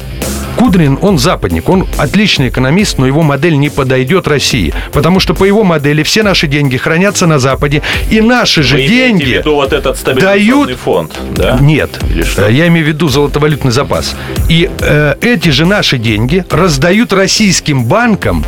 [0.58, 4.74] Кудрин, он западник, он отличный экономист, но его модель не подойдет России.
[4.92, 8.86] Потому что по его модели все наши деньги хранятся на Западе, и наши же Вы
[8.86, 9.38] имеете в деньги...
[9.38, 11.58] виду вот этот дают- фонд, да?
[11.60, 12.00] Нет?
[12.38, 14.16] Э, я имею в виду золотовалютный запас.
[14.50, 18.44] И э, эти же наши деньги раздают российским банкам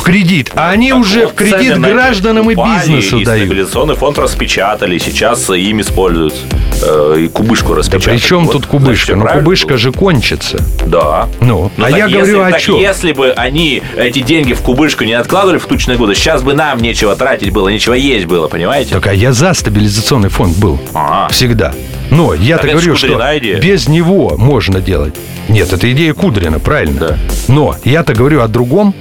[0.00, 3.46] в кредит, а они Так уже вот, в кредит гражданам и бизнесу и дают.
[3.46, 6.40] стабилизационный фонд распечатали, сейчас им используются.
[6.82, 8.16] Э, И кубышку Да распечатали.
[8.16, 9.04] при чем Вот, тут значит, кубышка?
[9.04, 10.58] всё Ну, правильно кубышка же кончится.
[10.86, 11.28] Да.
[11.40, 12.76] Ну, Ну, а так я если, говорю о так чем?
[12.76, 16.78] если бы они эти деньги в кубышку не откладывали в тучные годы, сейчас бы нам
[16.80, 18.94] нечего тратить было, нечего есть было, понимаете?
[18.94, 20.80] Так, а я за стабилизационный фонд был.
[20.94, 21.28] А.
[21.30, 21.74] Всегда.
[22.10, 23.06] Но я-то говорю, что
[23.38, 23.60] идея.
[23.60, 25.14] без него можно делать.
[25.48, 26.98] Нет, это идея Кудрина, правильно.
[27.00, 27.18] Да.
[27.48, 28.94] Но я-то говорю о другом,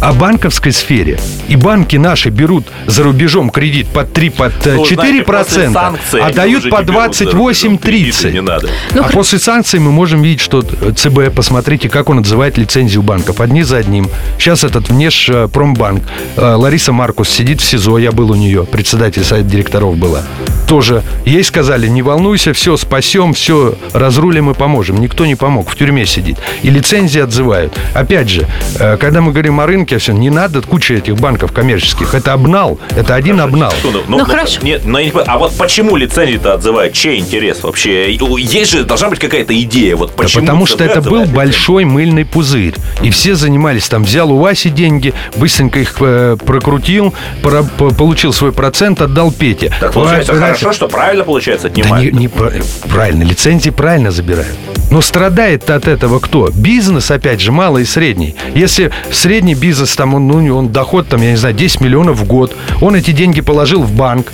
[0.00, 1.18] о банковской сфере.
[1.48, 5.24] И банки наши берут за рубежом кредит под 3, под э, Ну, 4 знаете, после
[5.24, 8.32] процента, а дают по не берут за рубежом кредиты, 28-30.
[8.32, 8.68] Не надо.
[8.94, 13.02] Ну, а хр- после санкций мы можем видеть, что ЦБ, посмотрите, как он отзывает лицензию
[13.02, 13.40] банков.
[13.40, 14.08] Одни за одним.
[14.38, 16.02] Сейчас этот внешпромбанк.
[16.36, 20.22] э, Лариса Маркус сидит в СИЗО, я был у нее, председатель совета директоров была.
[20.68, 21.02] Тоже.
[21.24, 25.00] Ей сказали, не волнуйся, все спасем, все разрулим и поможем.
[25.00, 26.38] Никто не помог, в тюрьме сидит.
[26.62, 27.72] И лицензии отзывают.
[27.94, 28.46] Опять же,
[28.78, 32.14] э, когда мы говорим о рынке, все, не надо куча этих банков коммерческих.
[32.14, 32.78] Это обнал.
[32.96, 33.72] Это один обнал.
[33.72, 34.60] Секунду, Ну, хорошо.
[34.62, 36.94] Нет, но я не понимаю, а вот почему лицензии-то отзывают?
[36.94, 38.14] Чей интерес вообще?
[38.14, 39.96] Есть же, должна быть какая-то идея.
[39.96, 42.74] Вот Да почему потому ЦБ что это был большой мыльный пузырь.
[43.02, 47.12] И все занимались там, взял у Васи деньги, быстренько их э, прокрутил,
[47.42, 49.72] пора- по- получил свой процент, отдал Пете.
[49.80, 52.12] Так получается Ва- хорошо, что правильно получается Да отнимают.
[52.14, 52.52] не, не про-
[52.88, 54.56] правильно, лицензии правильно забирают.
[54.90, 56.48] Но страдает от этого кто?
[56.54, 58.36] Бизнес, опять же, малый и средний.
[58.54, 59.65] Если средний бизнес,
[59.96, 63.10] там, он, ну, он доход, там, я не знаю, 10 миллионов в год, он эти
[63.10, 64.32] деньги положил в банк,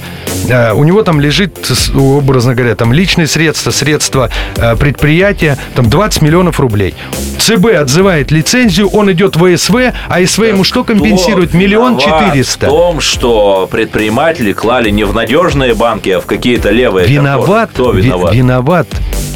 [0.48, 6.22] э, у него там лежит, образно говоря, там личные средства, средства э, предприятия, там 20
[6.22, 6.94] миллионов рублей.
[7.38, 11.54] ЦБ отзывает лицензию, он идет в СВ, а СВ ему что компенсирует?
[11.54, 12.66] Миллион четыреста.
[12.66, 17.72] В том, что предприниматели клали не в надежные банки, а в какие-то левые Виноват, конторы.
[17.72, 18.34] Кто ви- виноват?
[18.34, 18.88] виноват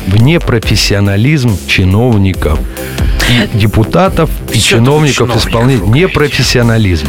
[0.07, 2.59] в непрофессионализм чиновников.
[3.29, 5.89] И депутатов, и чиновников чиновников.
[5.89, 7.07] Непрофессионализм.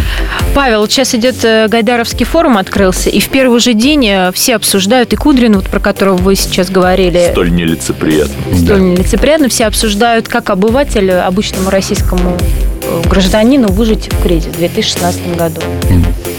[0.56, 4.56] Павел, вот сейчас идет э, Гайдаровский форум открылся, и в первый же день э, все
[4.56, 8.58] обсуждают, и Кудрин, вот про которого вы сейчас говорили, Столь нелицеприятно.
[8.58, 12.38] столь нелицеприятно, все обсуждают, как обыватель, обычному российскому
[13.10, 15.62] гражданину выжить в кризис в 2016 году.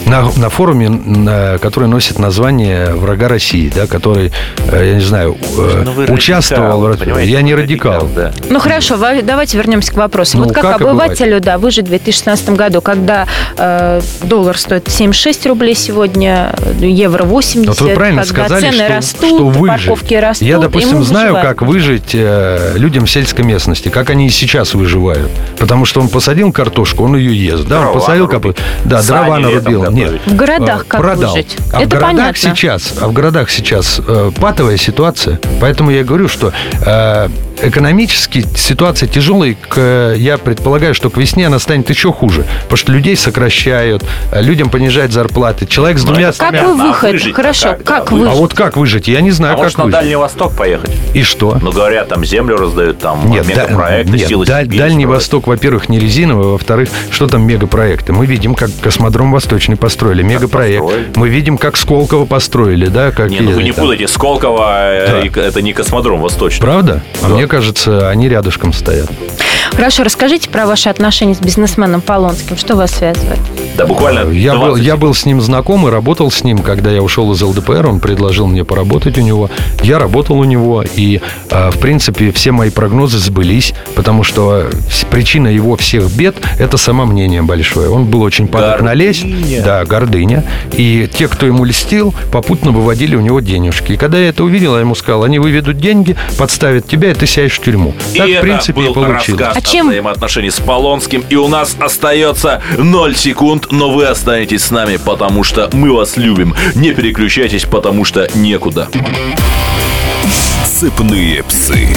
[0.07, 4.33] На, на форуме, на- который носит название «Врага России», да, который,
[4.71, 6.89] э, я не знаю, э, Ну, участвовал.
[6.89, 8.09] радикал, в- я не радикал.
[8.17, 8.33] да.
[8.49, 10.39] Ну хорошо, ва- давайте вернемся к вопросу.
[10.39, 13.27] Ну, вот как, как обывателю, да, выжить в 2016 году, когда
[13.59, 18.85] э, доллар стоит 76 рублей сегодня, э, евро 80, Вот вы правильно когда сказали, цены
[18.85, 19.87] что, растут, что выжить.
[19.87, 20.49] парковки растут.
[20.49, 21.47] Я, допустим, знаю, выживаем.
[21.49, 25.31] как выжить э, людям в сельской местности, как они и сейчас выживают.
[25.59, 27.65] Потому что он посадил посадил картошку, он ее ест.
[27.65, 28.57] Да, Дрова он посадил нарубить.
[28.57, 28.63] капусту.
[28.85, 29.91] Да, Сани дрова нарубил.
[29.91, 30.13] Нет.
[30.27, 31.33] В городах Э, как продал.
[31.33, 31.57] выжить?
[31.73, 32.41] А в Это городах понятно.
[32.57, 35.41] сейчас, а в городах сейчас э, патовая ситуация.
[35.61, 36.53] Поэтому я говорю, что
[36.87, 37.29] э,
[37.63, 39.57] экономически ситуация тяжелая.
[39.69, 42.45] К, я предполагаю, что к весне она станет еще хуже.
[42.63, 45.67] Потому что людей сокращают, э, людям понижают зарплаты.
[45.67, 46.33] Человек с Ну, двумя...
[46.33, 47.13] Как вы А выход?
[47.13, 48.35] выжить-то Хорошо, как, да, как А выжить?
[48.37, 49.09] вот как выжить?
[49.09, 49.99] Я не знаю, А как может на выжить.
[50.01, 50.91] Дальний Восток поехать?
[51.15, 51.59] И что?
[51.61, 55.09] Ну, говорят, там землю раздают, там Нет, да- мегапроекты, нет, силы да- Дальний строят.
[55.09, 58.13] Восток, во-первых, не резиновый, во-вторых, что там мегапроекты?
[58.13, 60.83] Мы видим, как космодром Восточный построили, мегапроект.
[60.83, 61.09] построили?
[61.17, 63.11] Мы видим, как Сколково построили, да?
[63.13, 63.85] Как Не, ну вы не там.
[63.85, 65.41] путайте, Сколково, э, Да.
[65.43, 66.61] это не космодром восточный.
[66.63, 67.03] Правда?
[67.23, 67.35] А Да.
[67.35, 69.09] мне кажется, они рядышком стоят.
[69.75, 72.57] Хорошо, расскажите про ваши отношения с бизнесменом Полонским.
[72.57, 73.39] Что вас связывает?
[73.77, 76.91] Да буквально Я был, 20 я был с ним знаком и работал с ним, когда
[76.91, 79.51] я ушел из ЛДПР, он предложил мне поработать у него.
[79.83, 85.05] Я работал у него, и, э, в принципе, все мои прогнозы сбылись, потому что с-
[85.05, 87.89] причина его всех бед– это самомнение большое.
[87.89, 89.23] Он был очень падок на лезть.
[89.25, 89.63] Гордыня.
[89.63, 90.45] Да, гордыня.
[90.73, 93.93] И те, кто ему льстил, попутно выводили у него денежки.
[93.93, 97.27] И когда я это увидел, я ему сказал, они выведут деньги, подставят тебя, и ты
[97.29, 97.95] сядешь в тюрьму.
[98.13, 99.58] И Так, в принципе, и получилось.
[99.59, 101.25] А о чем- взаимоотношении с Полонским.
[101.29, 106.17] И у нас остается 0 секунд, но вы останетесь с нами, потому что мы вас
[106.17, 106.55] любим.
[106.77, 108.87] Не переключайтесь, потому что некуда.
[110.65, 111.89] Цепные псы.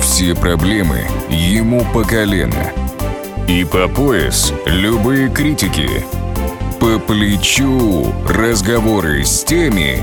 [0.00, 2.70] Все проблемы ему по колено.
[3.48, 5.88] И по пояс любые критики.
[6.80, 10.02] По плечу разговоры с теми,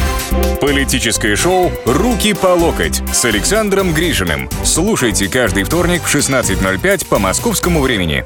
[0.59, 4.49] Политическое шоу «Руки по локоть» с Александром Гришиным.
[4.63, 8.25] Слушайте каждый вторник в 16.05 по московскому времени.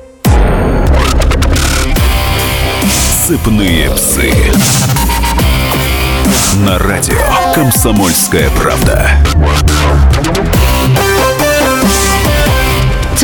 [3.26, 4.32] Цепные псы.
[6.66, 7.18] На радио
[7.54, 9.10] «Комсомольская правда».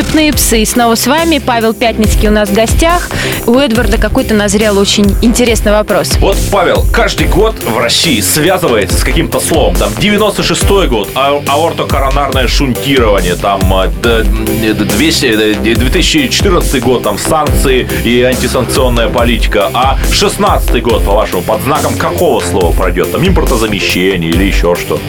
[0.02, 0.64] Цепные псы.
[0.64, 1.38] И снова с вами.
[1.38, 3.08] Павел Пятницкий у нас в гостях.
[3.46, 6.18] У Эдварда какой-то назрел очень интересный вопрос.
[6.20, 9.76] Вот, Павел, каждый год в России связывается с каким-то словом.
[9.76, 17.20] Там 96-й год, а- аортокоронарное шунтирование, там а, д- д- 200, э, 2014 год, там
[17.20, 19.70] санкции и антисанкционная политика.
[19.72, 23.12] А 16 год, по-вашему, под знаком какого слова пройдет?
[23.12, 25.00] Там импортозамещение или еще что?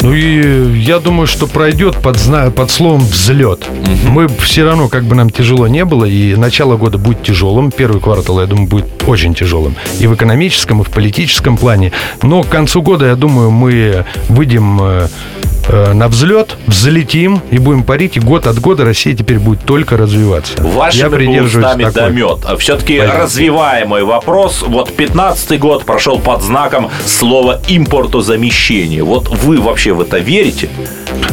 [0.00, 2.16] Ну и я думаю, что пройдет под,
[2.54, 3.66] под словом взлет.
[4.08, 7.70] Мы все равно, как бы нам тяжело не было, и начало года будет тяжелым.
[7.70, 9.74] Первый квартал, я думаю, будет очень тяжелым.
[9.98, 11.92] И в экономическом, и в политическом плане.
[12.22, 15.08] Но к концу года, я думаю, мы выйдем
[15.70, 18.16] э, на взлет, взлетим и будем парить.
[18.16, 20.54] И год от года Россия теперь будет только развиваться.
[20.58, 22.26] я Вашими бы придерживаюсь такой.
[22.44, 23.20] А все-таки Понятно.
[23.20, 24.62] развиваемый вопрос.
[24.66, 29.02] Вот 15 год прошел под знаком слова импортозамещение.
[29.02, 30.68] Вот вы вообще в это верите?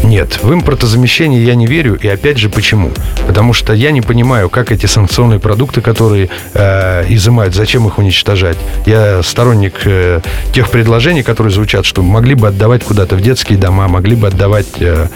[0.03, 1.95] Нет, в импортозамещение я не верю.
[1.95, 2.91] И опять же, почему?
[3.27, 8.57] Потому что я не понимаю, как эти санкционные продукты, которые э, изымают, зачем их уничтожать.
[8.85, 10.21] Я сторонник э,
[10.53, 14.81] тех предложений, которые звучат, что могли бы отдавать куда-то в детские дома, могли бы отдавать,
[14.81, 15.07] э,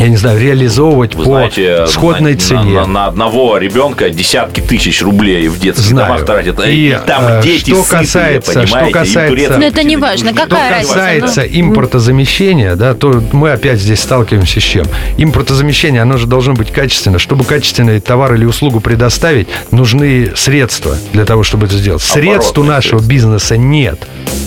[0.00, 2.74] я не знаю, реализовывать Вы по знаете, сходной на, цене.
[2.80, 6.08] На, на одного ребенка десятки тысяч рублей в детских Знаю.
[6.08, 6.58] домах тратят.
[6.66, 8.86] И, И, там э, дети что сытые, касается- что понимаете?
[8.88, 10.32] Им касается- Но это не важно.
[10.32, 10.46] Какая
[10.82, 10.94] Что разница?
[10.94, 14.86] касается Ну, импортозамещения, да, то мы опять здесь сталкиваемся с чем?
[15.18, 17.18] Импортозамещение, оно же должно быть качественно.
[17.18, 22.02] Чтобы качественный товар или услугу предоставить, нужны средства для того, чтобы это сделать.
[22.02, 23.08] Средств у нашего средства.
[23.10, 23.98] бизнеса нет.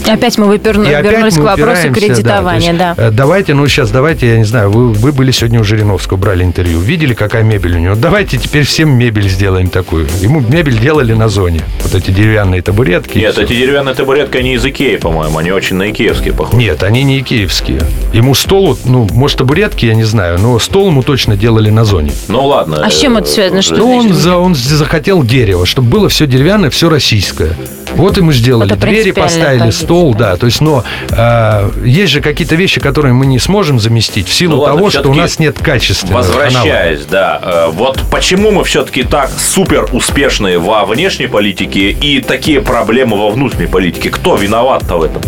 [0.08, 2.96] Опять мы выперну- И опять вернулись мы к вопросу кредитования, да.
[2.96, 3.04] да.
[3.04, 6.18] Есть, э, Давайте, ну сейчас давайте, я не знаю, вы, вы были сегодня у Жириновского,
[6.18, 7.96] брали интервью, видели, какая мебель у него?
[7.96, 10.08] Давайте теперь всем мебель сделаем такую.
[10.22, 11.62] Ему мебель делали на зоне.
[11.82, 13.18] Вот эти деревянные табуретки.
[13.18, 15.38] Нет, эти деревянные табуретки, они из Икеи, по-моему.
[15.38, 16.58] Они очень на икеевские похожи.
[16.58, 17.82] Нет, они не киевские.
[18.14, 22.12] Ему стол, ну, может, табуретки, я не знаю, но стол ему точно делали на зоне.
[22.28, 22.84] Ну ладно.
[22.86, 23.62] А с чем э, это связано?
[23.62, 27.56] Что Ну, он, за, он захотел дерево, чтобы было все деревянное, все российское.
[27.96, 30.36] Вот ему сделали Это двери, поставили позиция, стол, да.
[30.38, 34.56] То есть, но э, есть же какие-то вещи, которые мы не сможем заместить в силу
[34.56, 36.14] Ну ладно, того, что у нас нет аналога.
[36.14, 42.62] Возвращаясь, да, э, вот почему мы все-таки так супер успешные во внешней политике и такие
[42.62, 44.10] проблемы во внутренней политике?
[44.10, 45.22] Кто виноват-то в этом?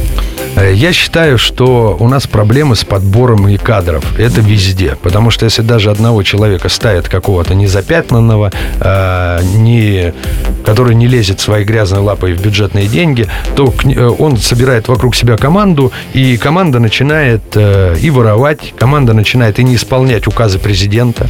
[0.55, 4.03] Э, Я считаю, что у нас проблемы с подбором и кадров.
[4.19, 4.97] Это везде.
[5.01, 10.13] Потому что если даже одного человека ставят какого-то незапятнанного, э, не,
[10.65, 15.37] который не лезет своей грязной лапой в бюджетные деньги, то э, он собирает вокруг себя
[15.37, 21.27] команду, и команда начинает э, и воровать, команда начинает и не исполнять указы президента.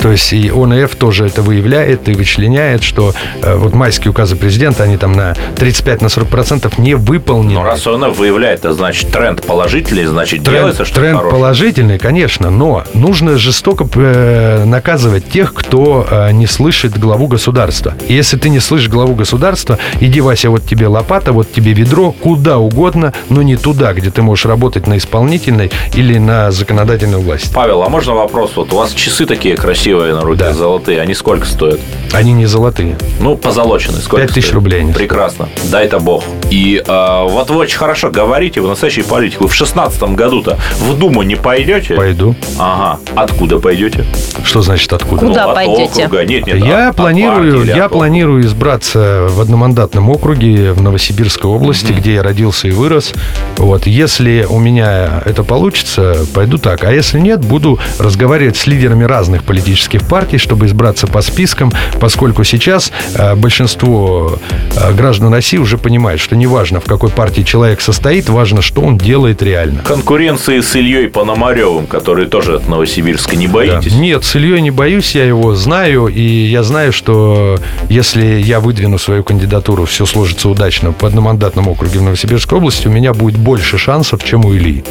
[0.00, 4.82] То есть и ОНФ тоже это выявляет и вычленяет, что э, вот майские указы президента,
[4.82, 7.54] они там на 35-40% не выполнены.
[7.54, 11.38] Но раз он выявляет, это значит тренд положительный, значит Тренд, делается что-то тренд хорошее.
[11.40, 17.92] положительный, конечно, но нужно жестоко э, наказывать тех, кто э, не слышит главу государства.
[18.08, 22.12] И если ты не слышишь главу государства, иди, Вася, вот тебе лопата, вот тебе ведро,
[22.12, 27.50] куда угодно, но не туда, где ты можешь работать на исполнительной или на законодательной власти.
[27.52, 28.52] Павел, а можно вопрос?
[28.56, 31.80] Вот у вас часы такие красивые на руке, золотые, они сколько стоят?
[32.12, 32.96] Они не золотые.
[33.20, 34.00] Ну, позолоченные.
[34.00, 34.54] Сколько Пять тысяч стоят?
[34.54, 34.92] рублей.
[34.94, 35.48] Прекрасно.
[35.70, 36.24] Дай-то бог.
[36.50, 39.40] И э, вот вы очень хорошо говорите, вы настоящий политик.
[39.40, 41.94] Вы в шестнадцатом году-то в Думу не пойдете?
[41.94, 42.34] Пойду.
[42.58, 43.00] Ага.
[43.14, 44.04] Откуда пойдете?
[44.44, 45.26] Что значит откуда?
[45.26, 46.04] Куда Ну, от пойдете?
[46.06, 46.24] округа.
[46.24, 50.82] Нет, нет, Я от- от планирую, или я от планирую избраться в одномандатном округе в
[50.82, 53.12] Новосибирской области, где я родился и вырос.
[53.56, 56.84] Вот, если у меня это получится, пойду так.
[56.84, 62.44] А если нет, буду разговаривать с лидерами разных политических партий, чтобы избраться по спискам, поскольку
[62.44, 64.38] сейчас э, большинство
[64.76, 68.98] э, граждан России уже понимает, что неважно, в какой партии человек состоит, важно, что он
[68.98, 69.82] делает реально.
[69.82, 73.52] Конкуренции с Ильей Пономаревым, который тоже от Новосибирска, не Да.
[73.54, 73.92] боитесь?
[73.94, 78.98] Нет, с Ильей не боюсь, я его знаю, и я знаю, что если я выдвину
[78.98, 83.78] свою кандидатуру, все сложится удачно по одномандатному округе в Новосибирской области, у меня будет больше
[83.78, 84.84] шансов, чем у Ильи.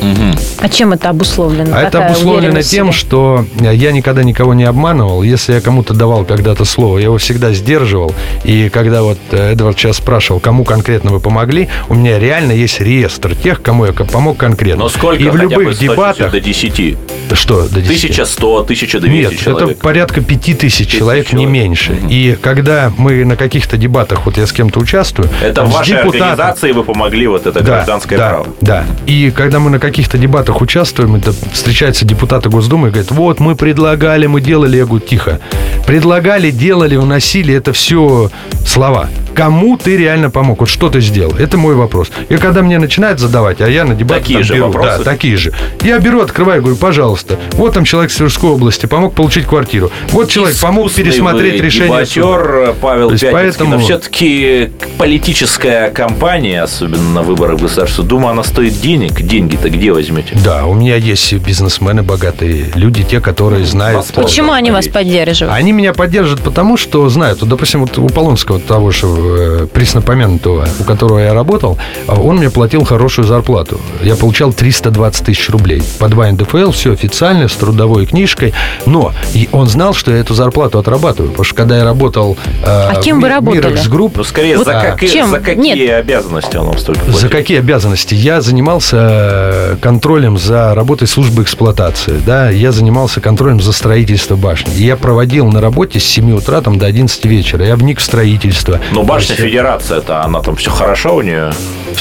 [0.60, 1.76] А чем это обусловлено?
[1.76, 5.24] А это обусловлено тем, что я никогда никого не обманывал.
[5.24, 8.14] Если я кому-то давал когда-то слово, я его всегда сдерживал.
[8.44, 13.36] И когда вот Эдвард сейчас спрашивал, кому конкретно вы помогли, у меня реально есть реестр
[13.44, 14.84] тех, кому я помог конкретно.
[14.84, 16.32] Но сколько И в любых дебатах...
[16.32, 16.98] до 10?
[17.34, 18.12] Что до 10?
[18.12, 19.70] 1100, 1200 Нет, человек.
[19.72, 21.50] это порядка пяти тысяч человек, не человек.
[21.52, 22.00] меньше.
[22.10, 25.98] И когда мы на каких-то дебатах, вот я с кем-то участвую, Это там в вашей
[25.98, 28.48] депутатом- организации вы помогли вот это да, гражданское да, право.
[28.62, 28.86] Да.
[29.08, 33.56] И когда мы на каких-то дебатах участвуем, это встречаются депутаты Госдумы и говорят, вот мы
[33.56, 34.78] предлагали, мы делали.
[34.78, 35.40] Я говорю, тихо.
[35.86, 38.30] Предлагали, делали, уносили, это все
[38.66, 39.10] слова.
[39.36, 40.60] Кому ты реально помог?
[40.60, 41.34] Вот что ты сделал?
[41.38, 42.12] Это мой вопрос.
[42.30, 44.98] И когда мне начинают задавать, а я на дебатах Такие там же беру, вопросы?
[45.00, 45.54] Да, такие же.
[45.82, 49.92] Я беру, открываю, говорю, пожалуйста, вот там человек с Тверской области помог получить квартиру.
[50.10, 52.22] Вот человек помог пересмотреть вы решение суда.
[52.22, 53.32] дебатер Павел То есть Пятницкий.
[53.60, 59.22] поэтому- Но все-таки политическая кампания, особенно на выборах в Государственную Думу, она стоит денег.
[59.22, 60.38] Деньги-то где возьмете?
[60.44, 63.98] Да, у меня есть бизнесмены богатые, люди, те, которые знают.
[63.98, 64.24] Возможно.
[64.24, 65.56] Почему они вас поддерживают?
[65.56, 67.42] Они меня поддерживают потому, что знают.
[67.42, 72.38] Вот, допустим, вот у Полонского, того же э, преснопомянутого, у которого я работал, а он
[72.38, 73.80] мне платил хорошую зарплату.
[74.02, 75.82] Я получал 320 тысяч рублей.
[76.00, 78.54] По 2 НДФЛ, все официально, с трудовой книжкой.
[78.86, 81.32] Но и он знал, что я эту зарплату отрабатываю.
[81.32, 82.38] Потому что когда я работал...
[82.62, 83.78] э, А кем вы работали?
[83.88, 85.30] Групп, Ну, скорее, Вот за, какие, чем?
[85.30, 85.96] за какие Нет.
[86.00, 87.32] обязанности он вам столько За платит?
[87.32, 88.14] какие обязанности?
[88.16, 94.72] Я занимался э, контролем за работой службы эксплуатации, да, я занимался контролем за строительство башни.
[94.76, 97.66] Я проводил на работе с 7 утра там, до 11 вечера.
[97.66, 98.80] Я вник в строительство.
[98.92, 101.52] Ну, башня То есть, Федерация-то, она там все хорошо у нее?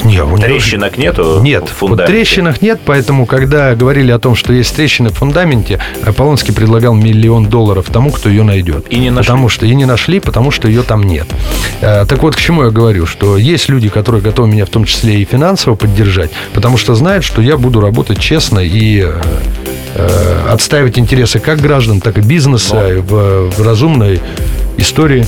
[0.03, 1.39] Не, у Трещинок нету?
[1.41, 5.79] Нет, вот трещинах нет, поэтому, когда говорили о том, что есть трещины в фундаменте,
[6.17, 8.87] Полонский предлагал миллион долларов тому, кто ее найдет.
[8.89, 9.27] И не нашли.
[9.27, 11.27] Потому что и не нашли, потому что ее там нет.
[11.81, 14.85] Э, Так вот, к чему я говорю, что есть люди, которые готовы меня в том
[14.85, 19.11] числе и финансово поддержать, потому что знают, что я буду работать честно и э,
[19.95, 24.21] э, отстаивать интересы как граждан, так и бизнеса в, в разумной
[24.77, 25.25] истории.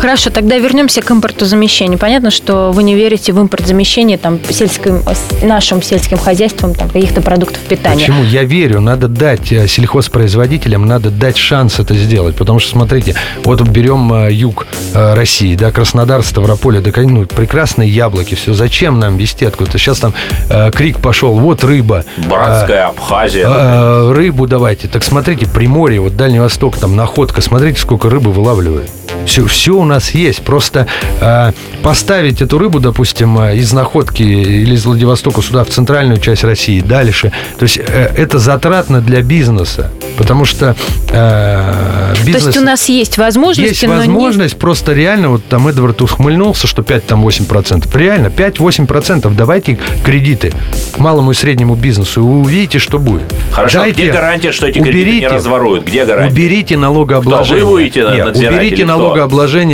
[0.00, 1.98] Хорошо, тогда вернемся к импортозамещению.
[1.98, 5.02] Понятно, что вы не верите в импортзамещение там, сельским,
[5.42, 8.06] нашим сельским хозяйством там, каких-то продуктов питания.
[8.06, 8.24] Почему?
[8.24, 12.34] Я верю, надо дать э, сельхозпроизводителям, надо дать шанс это сделать.
[12.34, 17.90] Потому что, смотрите, вот берем э, юг э, России, да, Краснодар, Ставрополь, да, ну, прекрасные
[17.90, 18.54] яблоки, все.
[18.54, 19.76] Зачем нам везти откуда-то?
[19.76, 20.14] Сейчас там
[20.48, 22.06] э, крик пошел, вот рыба.
[22.26, 23.46] Братская Абхазия.
[23.46, 24.88] Э, рыбу давайте.
[24.88, 28.90] Так смотрите, Приморье, вот Дальний Восток, там находка, смотрите, сколько рыбы вылавливают.
[29.26, 30.42] Все, все у нас есть.
[30.42, 30.86] Просто
[31.20, 36.44] э, поставить эту рыбу, допустим, э, из находки или из Владивостока сюда, в центральную часть
[36.44, 37.32] России, дальше.
[37.58, 39.90] То есть э, это затратно для бизнеса.
[40.16, 40.76] Потому что
[41.10, 42.42] э, бизнес...
[42.42, 46.82] То есть у нас есть возможности, Есть возможность, просто реально, вот там Эдвард ухмыльнулся, что
[46.82, 47.98] 5-8%.
[47.98, 50.52] Реально, 5-8% давайте кредиты
[50.98, 53.22] малому и среднему бизнесу, и вы увидите, что будет.
[53.52, 55.86] Хорошо, Дайте- где гарантия, что эти кредиты не уберите- разворуют?
[55.86, 56.32] Где гарантия?
[56.32, 57.60] Уберите налогообложение.
[57.62, 58.96] Кто, вы будете Нет, уберите кто?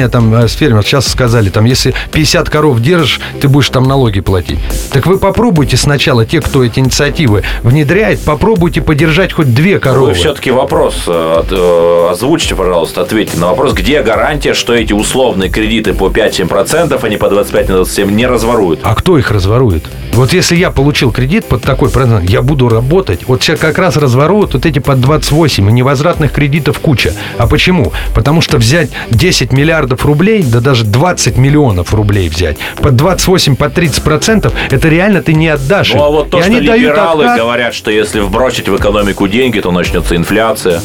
[0.06, 0.86] Налогообложение там э, с фермеров.
[0.86, 4.58] Сейчас сказали, там, если 50 коров держишь, ты будешь там налоги платить.
[4.92, 10.08] Так вы попробуйте сначала, те, кто эти инициативы внедряет, попробуйте подержать хоть две коровы.
[10.08, 15.50] Вы все-таки вопрос э, э, озвучьте, пожалуйста, ответьте на вопрос, где гарантия, что эти условные
[15.50, 18.80] кредиты по 5-7%, а не по 25-27 не разворуют?
[18.82, 19.84] А кто их разворует?
[20.12, 23.28] Вот если я получил кредит под такой процент, я буду работать.
[23.28, 27.12] Вот сейчас как раз разворуют вот эти под 28, и невозвратных кредитов куча.
[27.36, 27.92] А почему?
[28.14, 33.74] Потому что взять 10 миллиардов рублей, да даже 20 миллионов рублей взять, под 28, под
[33.74, 35.92] 30 процентов, это реально ты не отдашь.
[35.94, 37.38] Ну а вот то, И что они либералы откат.
[37.40, 40.80] говорят, что если вбросить в экономику деньги, то начнется инфляция.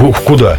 [0.00, 0.58] Ух, куда?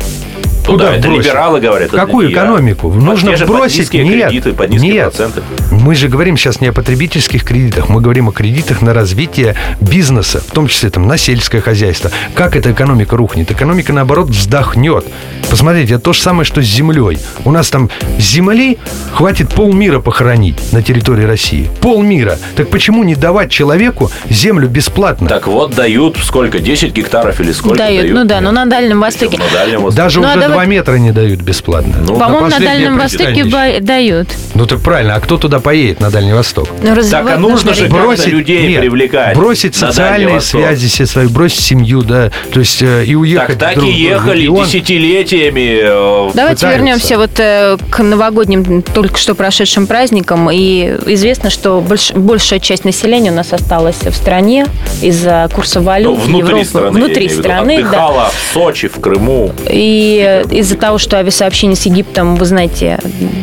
[0.65, 1.25] Туда, это бросить?
[1.25, 1.91] либералы говорят.
[1.91, 2.33] Какую я.
[2.33, 2.91] экономику?
[2.91, 3.79] Нужно под бросить.
[3.79, 5.03] низкие Нет, кредиты, под низкие нет.
[5.05, 5.41] проценты.
[5.71, 10.41] Мы же говорим сейчас не о потребительских кредитах, мы говорим о кредитах на развитие бизнеса,
[10.41, 12.11] в том числе там, на сельское хозяйство.
[12.33, 13.51] Как эта экономика рухнет?
[13.51, 15.05] Экономика, наоборот, вздохнет.
[15.49, 17.19] Посмотрите, это то же самое, что с землей.
[17.43, 18.77] У нас там земли
[19.13, 21.69] хватит полмира похоронить на территории России.
[21.81, 22.37] Полмира.
[22.55, 25.27] Так почему не давать человеку землю бесплатно?
[25.27, 26.59] Так вот, дают сколько?
[26.59, 29.37] 10 гектаров или сколько Дают, ну да, но на Дальнем Востоке.
[29.37, 29.97] На Дальнем Востоке.
[30.03, 31.95] Даже Ну, а уже давай- 2 метра не дают бесплатно.
[32.01, 34.27] Ну, По-моему, на последнее Дальнем Востоке дают.
[34.53, 36.69] Ну так правильно, а кто туда поедет на Дальний Восток?
[36.81, 39.35] Но Так, а нужно же как-то людей нет, привлекать.
[39.35, 43.59] бросить на социальные связи все свои, бросить семью, да, то есть э, и уехать.
[43.59, 44.65] Так, так друг и ехали регион.
[44.65, 45.79] десятилетиями.
[45.81, 46.67] э, Давайте пытаются.
[46.67, 50.49] вернемся вот э, к новогодним только что прошедшим праздникам.
[50.51, 54.65] И известно, что больш- большая часть населения у нас осталась в стране
[55.01, 56.65] из-за курса ну, валют внутри Европы.
[56.65, 56.91] страны.
[56.91, 58.29] внутри страны, да.
[58.29, 59.51] В Сочи, в Крыму.
[59.69, 62.99] И э, из-за того, что авиасообщение с Египтом, вы знаете,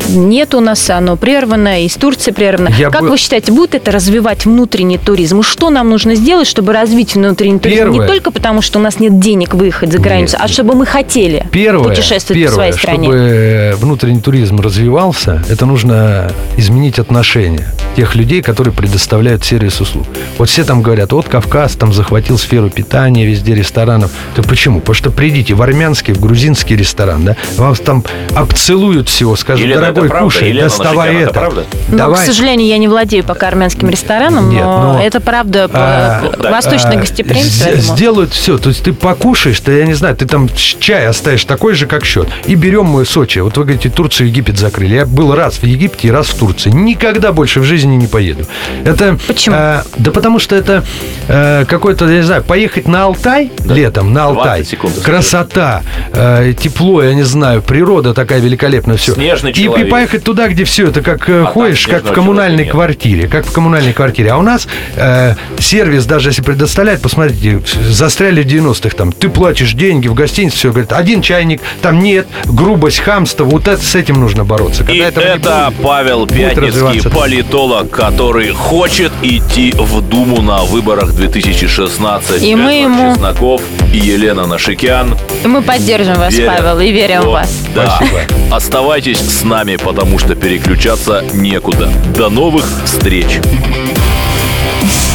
[0.09, 2.71] нет у нас, оно прервано, и с Турцией прервано.
[2.79, 5.41] Я как бы- вы считаете, будет это развивать внутренний туризм?
[5.41, 7.83] И что нам нужно сделать, чтобы развить внутренний туризм?
[7.83, 8.01] Первое.
[8.01, 11.47] Не только потому, что у нас нет денег выехать за границу, а чтобы мы хотели
[11.53, 13.05] Первое, путешествовать первое, по своей стране.
[13.05, 20.07] чтобы э, внутренний туризм развивался, это нужно изменить отношения тех людей, которые предоставляют сервис услуг.
[20.39, 24.11] Вот все там говорят, вот Кавказ там захватил сферу питания, везде ресторанов.
[24.35, 24.81] Так почему?
[24.81, 29.79] Потому что придите в армянский, в грузинский ресторан, да, вам там обцелуют всего, скажут, Елена,
[29.85, 30.25] это дорогой, правда?
[30.25, 31.33] кушай, Елена доставай это это.
[31.33, 31.65] правда?
[31.89, 32.23] Но, Давай.
[32.23, 36.51] к сожалению, я не владею пока армянским рестораном, Нет, но, но- это правда А, по-
[36.51, 37.71] восточное а, гостеприимство.
[37.71, 37.81] с-.
[37.93, 38.59] Сделают все.
[38.59, 42.05] То есть ты покушаешь, ты, я не знаю, ты там чай оставишь такой же, как
[42.05, 42.29] счет.
[42.47, 43.39] И берем мы Сочи.
[43.39, 44.95] Вот вы говорите, Турцию и Египет закрыли.
[44.97, 46.71] Я был раз в Египте и раз в Турции.
[46.71, 48.45] Никогда больше в жизни не поеду.
[48.85, 49.57] Это, Почему?
[49.59, 50.85] э, да потому что это
[51.29, 54.65] э, какой-то, я не знаю, поехать на Алтай летом, на 20 Алтай.
[54.65, 55.83] секунд, Красота,
[56.13, 59.15] э, тепло, я не знаю, природа такая великолепная, все.
[59.15, 59.91] Снежный и, и человек.
[59.91, 63.53] поехать туда, где все это как э, А ходишь, как в коммунальной квартире, как в
[63.53, 64.31] коммунальной квартире.
[64.33, 64.67] А у нас
[64.97, 70.57] э, сервис, даже если предоставляет, посмотрите, застряли в 90-х, там, ты платишь деньги в гостинице,
[70.57, 74.85] все, говорит, один чайник, там нет, грубость, хамство, вот это, с этим нужно бороться.
[74.85, 82.43] Когда И это будет, Павел Пятницкий, политолог, который хочет идти в Думу на выборах 2016.
[82.43, 83.63] И мы Эдвард ему- Чесноков
[83.93, 85.17] и Елена Нашикян.
[85.45, 87.55] И мы поддержим вас, верят Павел, и верим в что- вас.
[87.75, 87.97] Да.
[87.97, 88.21] Спасибо.
[88.51, 91.91] Оставайтесь с нами, потому что переключаться некуда.
[92.17, 93.41] До новых встреч.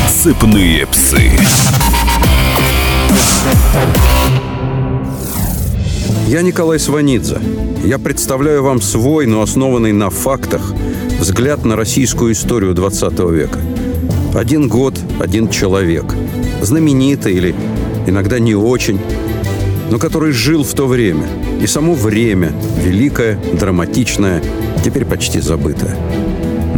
[0.09, 1.31] Сыпные псы.
[6.27, 7.37] Я Николай Сванидзе.
[7.85, 10.73] Я представляю вам свой, но основанный на фактах,
[11.19, 13.59] взгляд на российскую историю 20 века.
[14.35, 16.05] Один год, один человек.
[16.61, 17.55] Знаменитый или
[18.07, 18.99] иногда не очень,
[19.91, 21.27] но который жил в то время.
[21.61, 22.51] И само время,
[22.83, 24.41] великое, драматичное,
[24.83, 25.95] теперь почти забытое.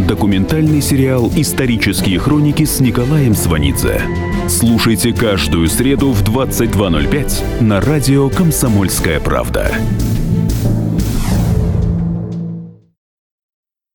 [0.08, 4.02] Документальный сериал «Исторические хроники» с Николаем Сванидзе.
[4.48, 9.72] Слушайте каждую среду в 22.05 на радио «Комсомольская правда».